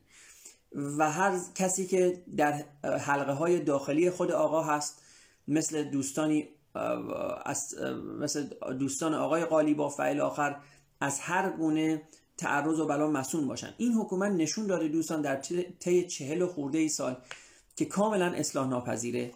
و 0.75 1.11
هر 1.11 1.39
کسی 1.55 1.87
که 1.87 2.23
در 2.37 2.63
حلقه 2.83 3.31
های 3.31 3.59
داخلی 3.59 4.09
خود 4.09 4.31
آقا 4.31 4.63
هست 4.63 5.01
مثل 5.47 5.83
دوستانی 5.83 6.47
مثل 8.19 8.47
دوستان 8.79 9.13
آقای 9.13 9.45
قالی 9.45 9.73
با 9.73 9.89
فعل 9.89 10.19
آخر 10.19 10.55
از 11.01 11.19
هر 11.19 11.49
گونه 11.49 12.01
تعرض 12.37 12.79
و 12.79 12.87
بلا 12.87 13.07
مسون 13.07 13.47
باشن. 13.47 13.73
این 13.77 13.93
حکومت 13.93 14.31
نشون 14.31 14.67
داده 14.67 14.87
دوستان 14.87 15.21
در 15.21 15.35
طی 15.79 16.07
چهل 16.07 16.41
و 16.41 16.47
خورده 16.47 16.77
ای 16.77 16.89
سال 16.89 17.17
که 17.75 17.85
کاملا 17.85 18.25
اصلاح 18.25 18.67
ناپذیره. 18.67 19.31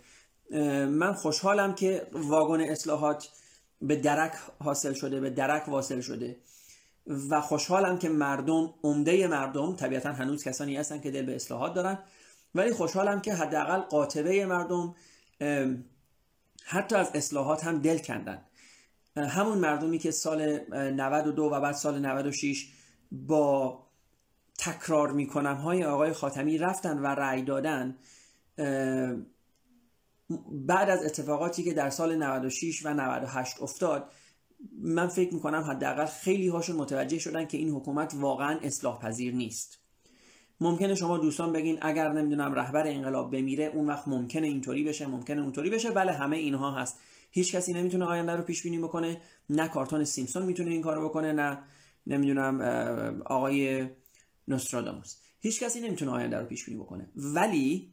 من 0.90 1.14
خوشحالم 1.14 1.76
که 1.76 2.08
واگن 2.14 2.62
اصلاحات 2.62 3.30
به 3.82 3.96
درک 3.96 4.34
حاصل 4.64 4.94
شده 4.94 5.20
به 5.20 5.30
درک 5.30 5.70
واصل 5.70 6.02
شده. 6.02 6.36
و 7.30 7.42
خوشحالم 7.42 8.00
که 8.00 8.10
مردم 8.10 8.74
عمده 8.84 9.28
مردم 9.28 9.76
طبیعتا 9.76 10.12
هنوز 10.12 10.44
کسانی 10.44 10.78
هستن 10.78 11.02
که 11.02 11.12
دل 11.12 11.26
به 11.26 11.36
اصلاحات 11.36 11.74
دارن 11.74 12.00
ولی 12.56 12.74
خوشحالم 12.74 13.22
که 13.22 13.34
حداقل 13.34 13.80
قاطبه 13.80 14.46
مردم 14.46 14.96
حتی 16.66 16.96
از 16.96 17.12
اصلاحات 17.14 17.64
هم 17.64 17.82
دل 17.82 17.98
کندن. 17.98 18.42
همون 19.18 19.58
مردمی 19.58 19.98
که 19.98 20.12
سال 20.12 20.60
92 20.92 21.44
و 21.44 21.62
بعد 21.62 21.76
سال 21.76 22.00
96 22.00 22.68
با 23.12 23.80
تکرار 24.58 25.12
می‌کنم 25.12 25.56
های 25.56 25.84
آقای 25.86 26.14
خاتمی 26.14 26.58
رفتن 26.58 27.00
و 27.00 27.06
رأی 27.06 27.42
دادن 27.42 27.98
بعد 30.52 30.90
از 30.90 31.06
اتفاقاتی 31.06 31.64
که 31.64 31.74
در 31.74 31.90
سال 31.90 32.16
96 32.16 32.86
و 32.86 32.94
98 32.94 33.62
افتاد 33.62 34.12
من 34.80 35.08
فکر 35.08 35.34
می‌کنم 35.34 35.62
حداقل 35.62 36.06
خیلی 36.06 36.48
هاشون 36.48 36.76
متوجه 36.76 37.20
شدن 37.20 37.46
که 37.46 37.58
این 37.58 37.70
حکومت 37.70 38.14
واقعا 38.16 38.60
اصلاح 38.64 39.00
پذیر 39.00 39.34
نیست. 39.34 39.80
ممکنه 40.62 40.96
شما 40.96 41.18
دوستان 41.18 41.54
بگین 41.54 41.78
اگر 41.82 42.12
نمی‌دونم 42.12 42.54
رهبر 42.54 42.88
انقلاب 42.88 43.32
بمیره 43.32 43.66
اون 43.66 43.88
وقت 43.88 44.08
ممکنه 44.08 44.48
اینطوری 44.48 44.84
بشه 44.84 45.08
ممکنه 45.08 45.42
اونطوری 45.42 45.70
بشه. 45.70 45.92
بله 45.92 46.12
همه 46.12 46.38
اینها 46.38 46.72
هست. 46.72 47.00
هیچ 47.32 47.56
کسی 47.56 47.74
نمی‌تونه 47.74 48.06
آینده 48.06 48.32
رو 48.32 48.44
پیش 48.44 48.64
بینی 48.64 48.78
بکنه. 48.78 49.22
نه 49.50 49.68
کارتون 49.68 50.04
سیمسون 50.04 50.44
می‌تونه 50.44 50.72
این 50.72 50.82
کارو 50.82 51.10
بکنه 51.10 51.32
نه 51.32 51.60
نمی‌دونم 52.08 52.62
آقای 53.26 53.88
نوستراداموس. 54.48 55.16
هیچ 55.40 55.64
کسی 55.64 55.82
نمی‌تونه 55.82 56.12
آینده 56.12 56.38
رو 56.38 56.46
پیش 56.46 56.66
بینی 56.66 56.78
بکنه. 56.78 57.10
ولی 57.16 57.92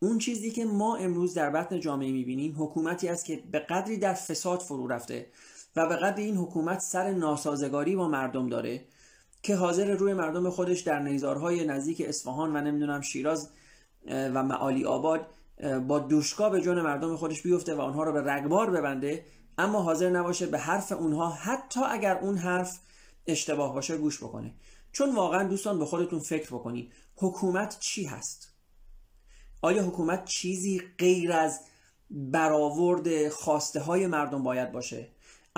اون 0.00 0.18
چیزی 0.18 0.50
که 0.50 0.64
ما 0.64 0.96
امروز 0.96 1.34
در 1.34 1.50
بطن 1.50 1.80
جامعه 1.80 2.12
می‌بینیم 2.12 2.54
حکومتی 2.58 3.08
است 3.08 3.24
که 3.24 3.42
به 3.52 3.58
قدری 3.58 3.96
در 3.96 4.14
فساد 4.14 4.60
فرو 4.60 4.86
رفته. 4.86 5.26
و 5.76 5.88
به 5.88 5.96
قدری 5.96 6.24
این 6.24 6.36
حکومت 6.36 6.80
سر 6.80 7.10
ناسازگاری 7.10 7.96
با 7.96 8.08
مردم 8.08 8.48
داره 8.48 8.84
که 9.42 9.56
حاضر 9.56 9.94
روی 9.94 10.14
مردم 10.14 10.50
خودش 10.50 10.80
در 10.80 10.98
نیزارهای 10.98 11.66
نزدیک 11.66 12.02
اصفهان 12.06 12.56
و 12.56 12.60
نمی‌دونم 12.60 13.00
شیراز 13.00 13.50
و 14.06 14.42
معالی 14.42 14.84
آباد 14.84 15.26
با 15.88 15.98
دوشکا 15.98 16.50
به 16.50 16.60
جون 16.60 16.80
مردم 16.80 17.16
خودش 17.16 17.42
بیفته 17.42 17.74
و 17.74 17.80
آنها 17.80 18.02
رو 18.02 18.12
به 18.12 18.32
رگبار 18.32 18.70
ببنده 18.70 19.24
اما 19.58 19.82
حاضر 19.82 20.10
نباشه 20.10 20.46
به 20.46 20.58
حرف 20.58 20.92
اونها 20.92 21.30
حتی 21.30 21.80
اگر 21.80 22.18
اون 22.18 22.36
حرف 22.36 22.78
اشتباه 23.26 23.74
باشه 23.74 23.96
گوش 23.96 24.22
بکنه. 24.22 24.54
چون 24.92 25.14
واقعا 25.14 25.48
دوستان 25.48 25.78
به 25.78 25.84
خودتون 25.84 26.18
فکر 26.18 26.46
بکنید 26.46 26.92
حکومت 27.16 27.76
چی 27.80 28.04
هست؟ 28.04 28.54
آیا 29.62 29.82
حکومت 29.82 30.24
چیزی 30.24 30.82
غیر 30.98 31.32
از 31.32 31.60
برآورد 32.10 33.28
خواسته 33.28 33.80
های 33.80 34.06
مردم 34.06 34.42
باید 34.42 34.72
باشه؟ 34.72 35.08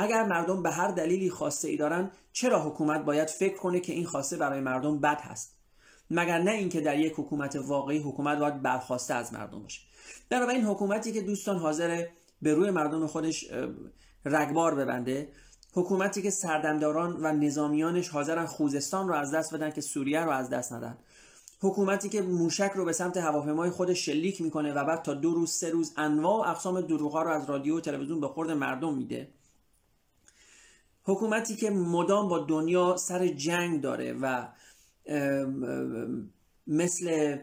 اگر 0.03 0.25
مردم 0.25 0.63
به 0.63 0.71
هر 0.71 0.89
دلیلی 0.89 1.31
خواسته 1.31 1.69
ای 1.69 1.77
دارن 1.77 2.11
چرا 2.33 2.63
حکومت 2.63 3.05
باید 3.05 3.31
فکر 3.31 3.57
کنه 3.57 3.81
که 3.81 3.93
این 3.93 4.07
خواسته 4.07 4.37
برای 4.37 4.61
مردم 4.61 5.01
بد 5.01 5.21
هست؟ 5.21 5.57
مگر 6.11 6.39
نه 6.39 6.51
اینکه 6.51 6.81
در 6.81 6.99
یک 6.99 7.13
حکومت 7.17 7.57
واقعی 7.57 7.99
حکومت 7.99 8.39
باید 8.39 8.63
برخواسته 8.63 9.15
از 9.15 9.33
مردم 9.33 9.63
باشه؟ 9.63 9.81
این 10.31 10.65
حکومتی 10.65 11.13
که 11.13 11.21
دوستان 11.21 11.57
حاضر 11.57 12.07
به 12.43 12.55
روی 12.55 12.71
مردم 12.71 13.07
خودش 13.07 13.45
رگبار 14.25 14.75
ببنده 14.75 15.29
حکومتی 15.75 16.23
که 16.23 16.31
سردمداران 16.31 17.17
و 17.23 17.33
نظامیانش 17.33 18.09
حاضرن 18.09 18.47
خوزستان 18.47 19.09
رو 19.09 19.15
از 19.15 19.35
دست 19.35 19.55
بدن 19.55 19.71
که 19.71 19.81
سوریه 19.81 20.21
رو 20.21 20.31
از 20.31 20.51
دست 20.51 20.73
ندن. 20.73 20.99
حکومتی 21.61 22.09
که 22.09 22.23
موشک 22.23 22.73
رو 22.75 22.85
به 22.85 22.93
سمت 22.93 23.17
هواپیمای 23.17 23.71
خودش 23.71 24.07
شلیک 24.07 24.41
می‌کنه 24.41 24.73
و 24.73 24.85
بعد 24.85 25.03
تا 25.03 25.15
دو 25.15 25.35
روز 25.35 25.51
سه 25.51 25.71
روز 25.71 25.93
انواع 25.97 26.49
اقسام 26.49 26.81
دروغا 26.81 27.23
رو 27.23 27.31
از 27.31 27.51
رادیو 27.51 27.77
و 27.77 27.81
تلویزیون 27.81 28.21
به 28.21 28.29
خورد 28.29 28.51
مردم 28.51 28.95
میده. 28.95 29.29
حکومتی 31.05 31.57
که 31.57 31.71
مدام 31.71 32.29
با 32.29 32.39
دنیا 32.39 32.97
سر 32.97 33.29
جنگ 33.29 33.81
داره 33.81 34.13
و 34.13 34.49
مثل 36.67 37.37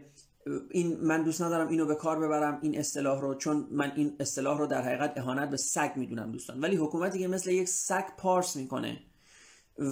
این 0.72 0.98
من 1.02 1.24
دوست 1.24 1.42
ندارم 1.42 1.68
اینو 1.68 1.86
به 1.86 1.96
کار 1.96 2.20
ببرم 2.20 2.60
این 2.62 2.80
اصطلاح 2.80 3.22
رو 3.22 3.36
چون 3.36 3.68
من 3.72 3.92
این 3.96 4.16
اصطلاح 4.20 4.58
رو 4.58 4.68
در 4.68 4.82
حقیقت 4.82 5.18
اهانت 5.18 5.50
به 5.50 5.58
سگ 5.58 5.92
می‌دونم 5.96 6.32
دوستان. 6.32 6.60
ولی 6.60 6.76
حکومتی 6.76 7.20
که 7.20 7.28
مثل 7.28 7.52
یک 7.52 7.70
سگ 7.70 8.06
پارس 8.18 8.56
می‌کنه 8.56 9.00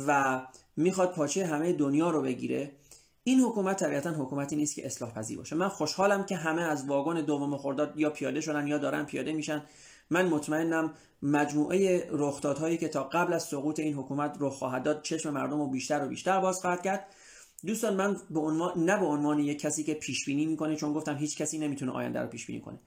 و 0.08 0.42
می‌خواد 0.78 1.12
پاچه 1.12 1.46
همه 1.46 1.74
دنیا 1.74 2.10
رو 2.10 2.22
بگیره 2.22 2.72
این 3.24 3.40
حکومت 3.40 3.80
طبیعتا 3.80 4.12
حکومتی 4.12 4.56
نیست 4.56 4.76
که 4.76 4.86
اصلاح 4.86 5.14
پذیر 5.14 5.38
باشه. 5.38 5.56
من 5.56 5.68
خوشحالم 5.68 6.26
که 6.26 6.36
همه 6.36 6.62
از 6.62 6.88
واگن 6.88 7.22
دوم 7.22 7.58
خرداد 7.58 7.94
یا 8.00 8.10
پیاده 8.10 8.42
شدن 8.42 8.68
یا 8.68 8.78
دارن 8.78 9.06
پیاده 9.06 9.34
میشن. 9.34 9.64
من 10.10 10.30
مطمئنم 10.30 10.94
مجموعه 11.22 12.10
رخدادهایی 12.12 12.78
که 12.78 12.88
تا 12.88 13.04
قبل 13.04 13.34
از 13.34 13.44
سقوط 13.44 13.80
این 13.80 13.94
حکومت 13.94 14.38
رخ 14.40 14.54
خواهد 14.54 14.84
داد 14.84 15.02
چشم 15.02 15.30
مردم 15.30 15.60
رو 15.60 15.68
بیشتر 15.68 16.06
و 16.06 16.08
بیشتر 16.08 16.40
باز 16.40 16.62
خواهد 16.62 16.82
کرد. 16.82 17.08
دوستان 17.66 17.96
من 17.96 18.18
به 18.30 18.40
عنوان 18.40 18.84
نه 18.84 19.00
به 19.00 19.06
عنوان 19.06 19.40
یک 19.40 19.60
کسی 19.60 19.84
که 19.84 19.94
پیش 19.94 20.26
بینی 20.26 20.46
می‌کنه 20.46 20.76
چون 20.76 20.94
گفتم 20.94 21.16
هیچ 21.16 21.38
کسی 21.38 21.58
نمی‌تونه 21.58 21.92
آینده 21.92 22.20
رو 22.20 22.28
پیش 22.28 22.46
بینی 22.46 22.62
کنه. 22.62 22.80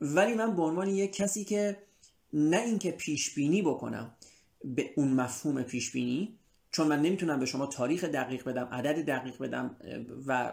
ولی 0.00 0.34
من 0.34 0.56
به 0.56 0.62
عنوان 0.62 0.88
یک 0.88 1.12
کسی 1.12 1.44
که 1.44 1.76
نه 2.32 2.56
اینکه 2.56 2.90
پیش 2.90 3.34
بینی 3.34 3.62
بکنم 3.62 4.14
به 4.64 4.90
اون 4.96 5.08
مفهوم 5.08 5.62
پیش 5.62 5.92
بینی 5.92 6.38
چون 6.70 6.86
من 6.86 7.02
نمی‌تونم 7.02 7.40
به 7.40 7.46
شما 7.46 7.66
تاریخ 7.66 8.04
دقیق 8.04 8.44
بدم 8.44 8.68
عدد 8.72 9.06
دقیق 9.06 9.38
بدم 9.42 9.76
و 10.26 10.52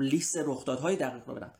لیست 0.00 0.36
رخدادهای 0.36 0.96
دقیق 0.96 1.28
رو 1.28 1.34
بدم. 1.34 1.52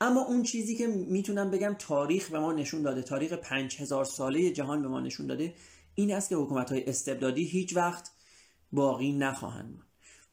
اما 0.00 0.20
اون 0.20 0.42
چیزی 0.42 0.76
که 0.76 0.86
می‌تونم 0.86 1.50
بگم 1.50 1.76
تاریخ 1.78 2.30
به 2.30 2.38
ما 2.38 2.52
نشون 2.52 2.82
داده 2.82 3.02
تاریخ 3.02 3.32
5000 3.32 4.04
ساله 4.04 4.50
جهان 4.50 4.82
به 4.82 4.88
ما 4.88 5.00
نشون 5.00 5.26
داده 5.26 5.54
این 5.94 6.14
است 6.14 6.28
که 6.28 6.36
حکومت 6.36 6.72
های 6.72 6.84
استبدادی 6.84 7.44
هیچ 7.44 7.76
وقت 7.76 8.10
باقی 8.72 9.12
نخواهند 9.12 9.82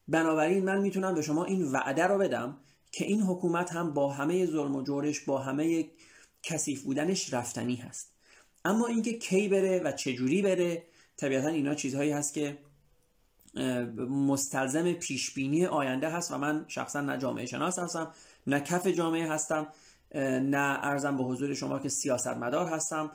بنابراین 0.08 0.64
من 0.64 0.80
می‌تونم 0.80 1.14
به 1.14 1.22
شما 1.22 1.44
این 1.44 1.72
وعده 1.72 2.04
رو 2.06 2.18
بدم 2.18 2.56
که 2.92 3.04
این 3.04 3.20
حکومت 3.20 3.72
هم 3.72 3.94
با 3.94 4.12
همه 4.12 4.46
ظلم 4.46 4.76
و 4.76 4.82
جورش 4.82 5.20
با 5.20 5.38
همه 5.38 5.90
کثیف 6.42 6.82
بودنش 6.82 7.34
رفتنی 7.34 7.76
هست. 7.76 8.12
اما 8.64 8.86
اینکه 8.86 9.12
کی 9.12 9.48
بره 9.48 9.82
و 9.84 9.92
چجوری 9.92 10.42
بره 10.42 10.82
طبیعتا 11.16 11.48
اینا 11.48 11.74
چیزهایی 11.74 12.10
هست 12.10 12.34
که 12.34 12.58
مستلزم 14.08 14.92
پیشبینی 14.92 15.66
آینده 15.66 16.08
هست 16.08 16.30
و 16.30 16.38
من 16.38 16.64
شخصا 16.68 17.00
نه 17.00 17.18
جامعه 17.18 17.46
شناس 17.46 17.78
هستم 17.78 18.12
نه 18.46 18.60
کف 18.60 18.86
جامعه 18.86 19.28
هستم 19.28 19.66
نه 20.42 20.78
ارزم 20.82 21.16
به 21.16 21.24
حضور 21.24 21.54
شما 21.54 21.78
که 21.78 21.88
سیاستمدار 21.88 22.66
هستم 22.66 23.10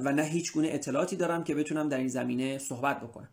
و 0.00 0.12
نه 0.12 0.22
هیچ 0.22 0.52
گونه 0.52 0.68
اطلاعاتی 0.72 1.16
دارم 1.16 1.44
که 1.44 1.54
بتونم 1.54 1.88
در 1.88 1.98
این 1.98 2.08
زمینه 2.08 2.58
صحبت 2.58 3.00
بکنم. 3.00 3.28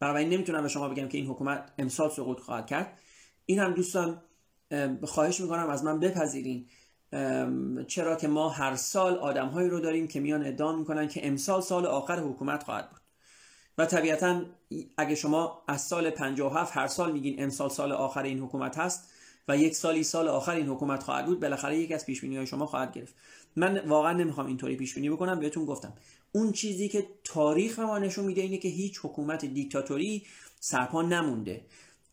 بنابراین 0.00 0.28
نمی‌تونم 0.28 0.62
به 0.62 0.68
شما 0.68 0.88
بگم 0.88 1.08
که 1.08 1.18
این 1.18 1.26
حکومت 1.26 1.72
امسال 1.78 2.10
سقوط 2.10 2.40
خواهد 2.40 2.66
کرد. 2.66 2.98
این 3.46 3.58
هم 3.58 3.72
دوستان 3.72 4.22
خواهش 5.02 5.40
می‌کنم 5.40 5.70
از 5.70 5.84
من 5.84 6.00
بپذیرین. 6.00 6.66
چرا 7.86 8.16
که 8.16 8.28
ما 8.28 8.48
هر 8.48 8.76
سال 8.76 9.18
آدمهایی 9.18 9.68
رو 9.68 9.80
داریم 9.80 10.08
که 10.08 10.20
میان 10.20 10.46
ادعا 10.46 10.76
می‌کنن 10.76 11.08
که 11.08 11.26
امسال 11.26 11.60
سال 11.60 11.86
آخر 11.86 12.18
حکومت 12.18 12.62
خواهد 12.62 12.90
بود. 12.90 13.00
و 13.78 13.86
طبیعتا 13.86 14.42
اگه 14.96 15.14
شما 15.14 15.62
از 15.68 15.80
سال 15.80 16.10
57 16.10 16.76
هر 16.76 16.86
سال 16.86 17.12
میگین 17.12 17.42
امسال 17.42 17.68
سال 17.68 17.92
آخر 17.92 18.22
این 18.22 18.38
حکومت 18.38 18.78
هست 18.78 19.11
و 19.48 19.56
یک 19.56 19.74
سالی 19.74 20.04
سال 20.04 20.28
آخر 20.28 20.54
این 20.54 20.66
حکومت 20.66 21.02
خواهد 21.02 21.26
بود 21.26 21.40
بالاخره 21.40 21.78
یکی 21.78 21.94
از 21.94 22.06
پیش 22.06 22.24
های 22.24 22.46
شما 22.46 22.66
خواهد 22.66 22.92
گرفت. 22.92 23.14
من 23.56 23.88
واقعا 23.88 24.12
نمی‌خوام 24.12 24.46
اینطوری 24.46 24.76
پیش 24.76 24.94
بینی 24.94 25.10
بکنم 25.10 25.40
بهتون 25.40 25.64
گفتم. 25.64 25.92
اون 26.32 26.52
چیزی 26.52 26.88
که 26.88 27.06
تاریخ 27.24 27.78
ما 27.78 27.98
نشون 27.98 28.24
میده 28.24 28.40
اینه 28.42 28.58
که 28.58 28.68
هیچ 28.68 28.98
حکومت 29.02 29.44
دیکتاتوری 29.44 30.26
سرپا 30.60 31.02
نمونده. 31.02 31.64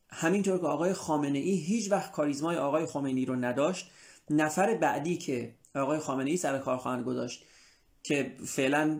همینطور 0.10 0.58
که 0.58 0.66
آقای 0.66 0.94
خامنه 0.94 1.40
ای 1.40 1.56
هیچ 1.56 1.92
وقت 1.92 2.12
کاریزمای 2.12 2.58
آقای 2.58 2.88
ای 3.06 3.26
رو 3.26 3.36
نداشت 3.36 3.92
نفر 4.30 4.76
بعدی 4.76 5.18
که 5.18 5.56
آقای 5.76 6.00
خامنه 6.00 6.30
ای 6.30 6.38
سر 6.38 6.58
کار 6.58 6.78
خواهند 6.78 7.06
گذاشت 7.06 7.46
که 8.04 8.36
فعلا 8.46 9.00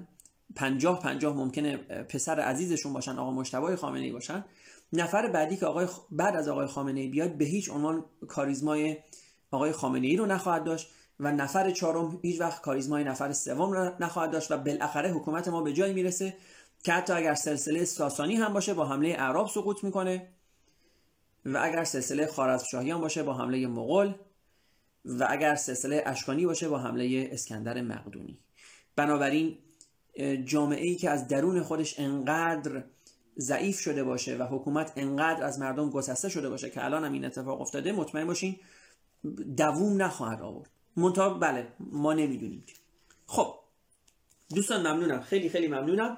پنجاه 0.56 1.00
پنجاه 1.00 1.36
ممکنه 1.36 1.78
پسر 1.78 2.40
عزیزشون 2.40 2.94
باشن 2.94 3.18
آقا 3.18 3.32
مشتبه 3.32 3.76
خامنه 3.76 4.04
ای 4.04 4.12
باشن 4.12 4.46
نفر 4.94 5.28
بعدی 5.28 5.58
که 5.58 5.66
آقای 5.66 5.88
بعد 6.12 6.36
از 6.36 6.48
آقای 6.48 6.68
خامنه 6.68 7.00
ای 7.00 7.08
بیاد 7.08 7.38
به 7.38 7.46
هیچ 7.46 7.70
عنوان 7.70 8.06
کاریزمای 8.28 8.98
آقای 9.52 9.72
خامنه 9.72 10.08
ای 10.08 10.18
رو 10.18 10.26
نخواهد 10.26 10.64
داشت 10.64 10.90
و 11.20 11.32
نفر 11.32 11.72
چهارم 11.72 12.20
هیچ 12.22 12.42
وقت 12.42 12.62
کاریزمای 12.62 13.04
نفر 13.04 13.34
سوم 13.34 13.72
رو 13.72 13.92
نخواهد 14.00 14.32
داشت 14.32 14.52
و 14.52 14.58
بالاخره 14.58 15.12
حکومت 15.12 15.48
ما 15.48 15.62
به 15.62 15.74
جایی 15.74 15.94
می‌رسه 15.94 16.38
که 16.84 16.94
حتی 16.94 17.14
اگر 17.14 17.34
سلسله 17.34 17.86
ساسانی 17.86 18.36
هم 18.36 18.54
باشه 18.54 18.74
با 18.74 18.86
حمله 18.86 19.10
اعراب 19.10 19.48
سقوط 19.48 19.84
می‌کنه 19.84 20.28
و 21.46 21.58
اگر 21.58 21.84
سلسله 21.84 22.28
خوارزمشاهیان 22.28 23.02
باشه 23.02 23.24
با 23.24 23.34
حمله 23.34 23.68
مغول 23.68 24.14
و 25.06 25.28
اگر 25.30 25.56
سلسله 25.56 26.04
اشکانی 26.06 26.46
باشه 26.46 26.70
با 26.70 26.80
حمله 26.80 27.30
اسکندر 27.32 27.82
مقدونی. 27.82 28.40
بنابراین 28.96 29.58
جامعه 30.46 30.86
ای 30.86 30.96
که 30.96 31.10
از 31.10 31.28
درون 31.28 31.64
خودش 31.64 32.00
انقدر 32.00 32.84
ضعیف 33.40 33.80
شده 33.80 34.04
باشه 34.04 34.38
و 34.38 34.44
حکومت 34.44 34.94
انقدر 34.96 35.44
از 35.44 35.60
مردم 35.60 35.90
گسسته 35.90 36.30
شده 36.30 36.50
باشه 36.50 36.70
که 36.70 36.86
الان 36.86 37.06
هم 37.06 37.14
این 37.14 37.26
اتفاق 37.26 37.62
افتاده 37.62 37.92
مطمئن 37.92 38.28
باشین 38.28 38.56
دووم 39.58 40.02
نخواهد 40.02 40.42
آورد. 40.42 40.70
منتها 40.96 41.30
بله 41.30 41.68
ما 41.80 42.14
نمی‌دونیم 42.14 42.64
خب 43.28 43.56
دوستان 44.56 44.88
ممنونم 44.88 45.22
خیلی 45.22 45.50
خیلی 45.50 45.68
ممنونم. 45.68 46.18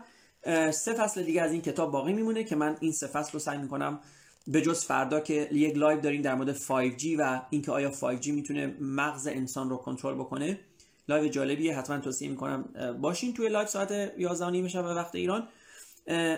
سه 0.71 0.93
فصل 0.93 1.23
دیگه 1.23 1.41
از 1.41 1.51
این 1.51 1.61
کتاب 1.61 1.91
باقی 1.91 2.13
میمونه 2.13 2.43
که 2.43 2.55
من 2.55 2.77
این 2.79 2.91
سه 2.91 3.07
فصل 3.07 3.31
رو 3.31 3.39
سعی 3.39 3.57
می‌کنم 3.57 3.99
به 4.47 4.61
جز 4.61 4.85
فردا 4.85 5.19
که 5.19 5.49
یک 5.51 5.77
live 5.77 5.99
داریم 6.01 6.21
در 6.21 6.35
مورد 6.35 6.57
5G 6.57 7.05
و 7.19 7.41
اینکه 7.49 7.71
آیا 7.71 7.91
5G 7.91 8.27
می‌تونه 8.27 8.75
مغز 8.81 9.27
انسان 9.27 9.69
رو 9.69 9.77
کنترل 9.77 10.15
بکنه. 10.15 10.59
live 11.09 11.29
جالبیه 11.29 11.77
حتما 11.77 11.97
توصیه 11.97 12.29
می‌کنم 12.29 12.63
باشین 13.01 13.33
توی 13.33 13.49
live 13.49 13.67
ساعت 13.67 13.91
11 14.17 14.49
نیم 14.49 14.67
شب 14.67 14.85
وقت 14.85 15.15
ایران. 15.15 15.47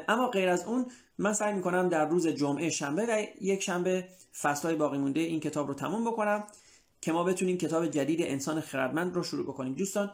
اما 0.07 0.27
غیر 0.27 0.49
از 0.49 0.65
اون 0.65 0.85
من 1.17 1.33
سعی 1.33 1.53
می‌کنم 1.53 1.89
در 1.89 2.05
روز 2.05 2.27
جمعه 2.27 2.69
شنبه 2.69 3.05
و 3.05 3.25
یک 3.41 3.63
شنبه 3.63 4.07
فصلهای 4.41 4.75
باقی 4.75 4.97
مونده 4.97 5.19
این 5.19 5.39
کتاب 5.39 5.67
رو 5.67 5.73
تموم 5.73 6.11
بکنم 6.11 6.43
که 7.01 7.11
ما 7.11 7.23
بتونیم 7.23 7.57
کتاب 7.57 7.87
جدید 7.87 8.21
انسان 8.21 8.61
خردمند 8.61 9.15
رو 9.15 9.23
شروع 9.23 9.45
بکنیم. 9.45 9.73
دوستان 9.73 10.11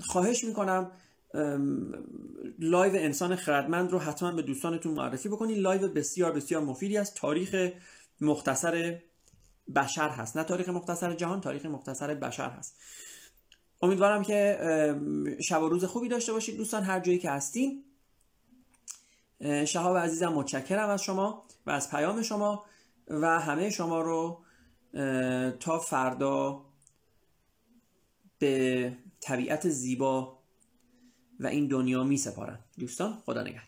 خواهش 0.00 0.44
می‌کنم 0.44 0.90
live 2.58 2.94
انسان 2.94 3.36
خردمند 3.36 3.90
رو 3.90 3.98
حتما 3.98 4.32
به 4.32 4.42
دوستانتون 4.42 4.94
معرفی 4.94 5.28
بکنید. 5.28 5.58
live 5.58 5.88
بسیار 5.88 6.32
بسیار 6.32 6.62
مفیدی 6.62 6.98
است. 6.98 7.16
تاریخ 7.16 7.72
مختصر 8.20 8.98
بشر 9.76 10.08
هست. 10.08 10.36
نه 10.36 10.44
تاریخ 10.44 10.68
مختصر 10.68 11.14
جهان 11.14 11.40
تاریخ 11.40 11.66
مختصر 11.66 12.14
بشر 12.14 12.50
هست. 12.50 12.80
امیدوارم 13.82 14.22
که 14.22 14.58
شب 15.40 15.62
و 15.62 15.68
روز 15.68 15.84
خوبی 15.84 16.08
داشته 16.08 16.32
باشید 16.32 16.56
دوستان 16.56 16.82
هر 16.82 17.00
جایی 17.00 17.18
که 17.18 17.30
هستین. 17.30 17.84
شهاب 19.66 19.96
عزیزم 19.96 20.32
متشکرم 20.32 20.88
از 20.88 21.02
شما 21.02 21.46
و 21.66 21.70
از 21.70 21.90
پیام 21.90 22.22
شما 22.22 22.64
و 23.08 23.40
همه 23.40 23.70
شما 23.70 24.00
رو 24.00 24.44
تا 25.60 25.78
فردا 25.78 26.64
به 28.38 28.96
طبیعت 29.20 29.68
زیبا 29.68 30.38
و 31.40 31.46
این 31.46 31.68
دنیا 31.68 32.04
می 32.04 32.16
سپارم. 32.16 32.64
دوستان 32.78 33.12
خدا 33.26 33.42
نگهدار. 33.42 33.65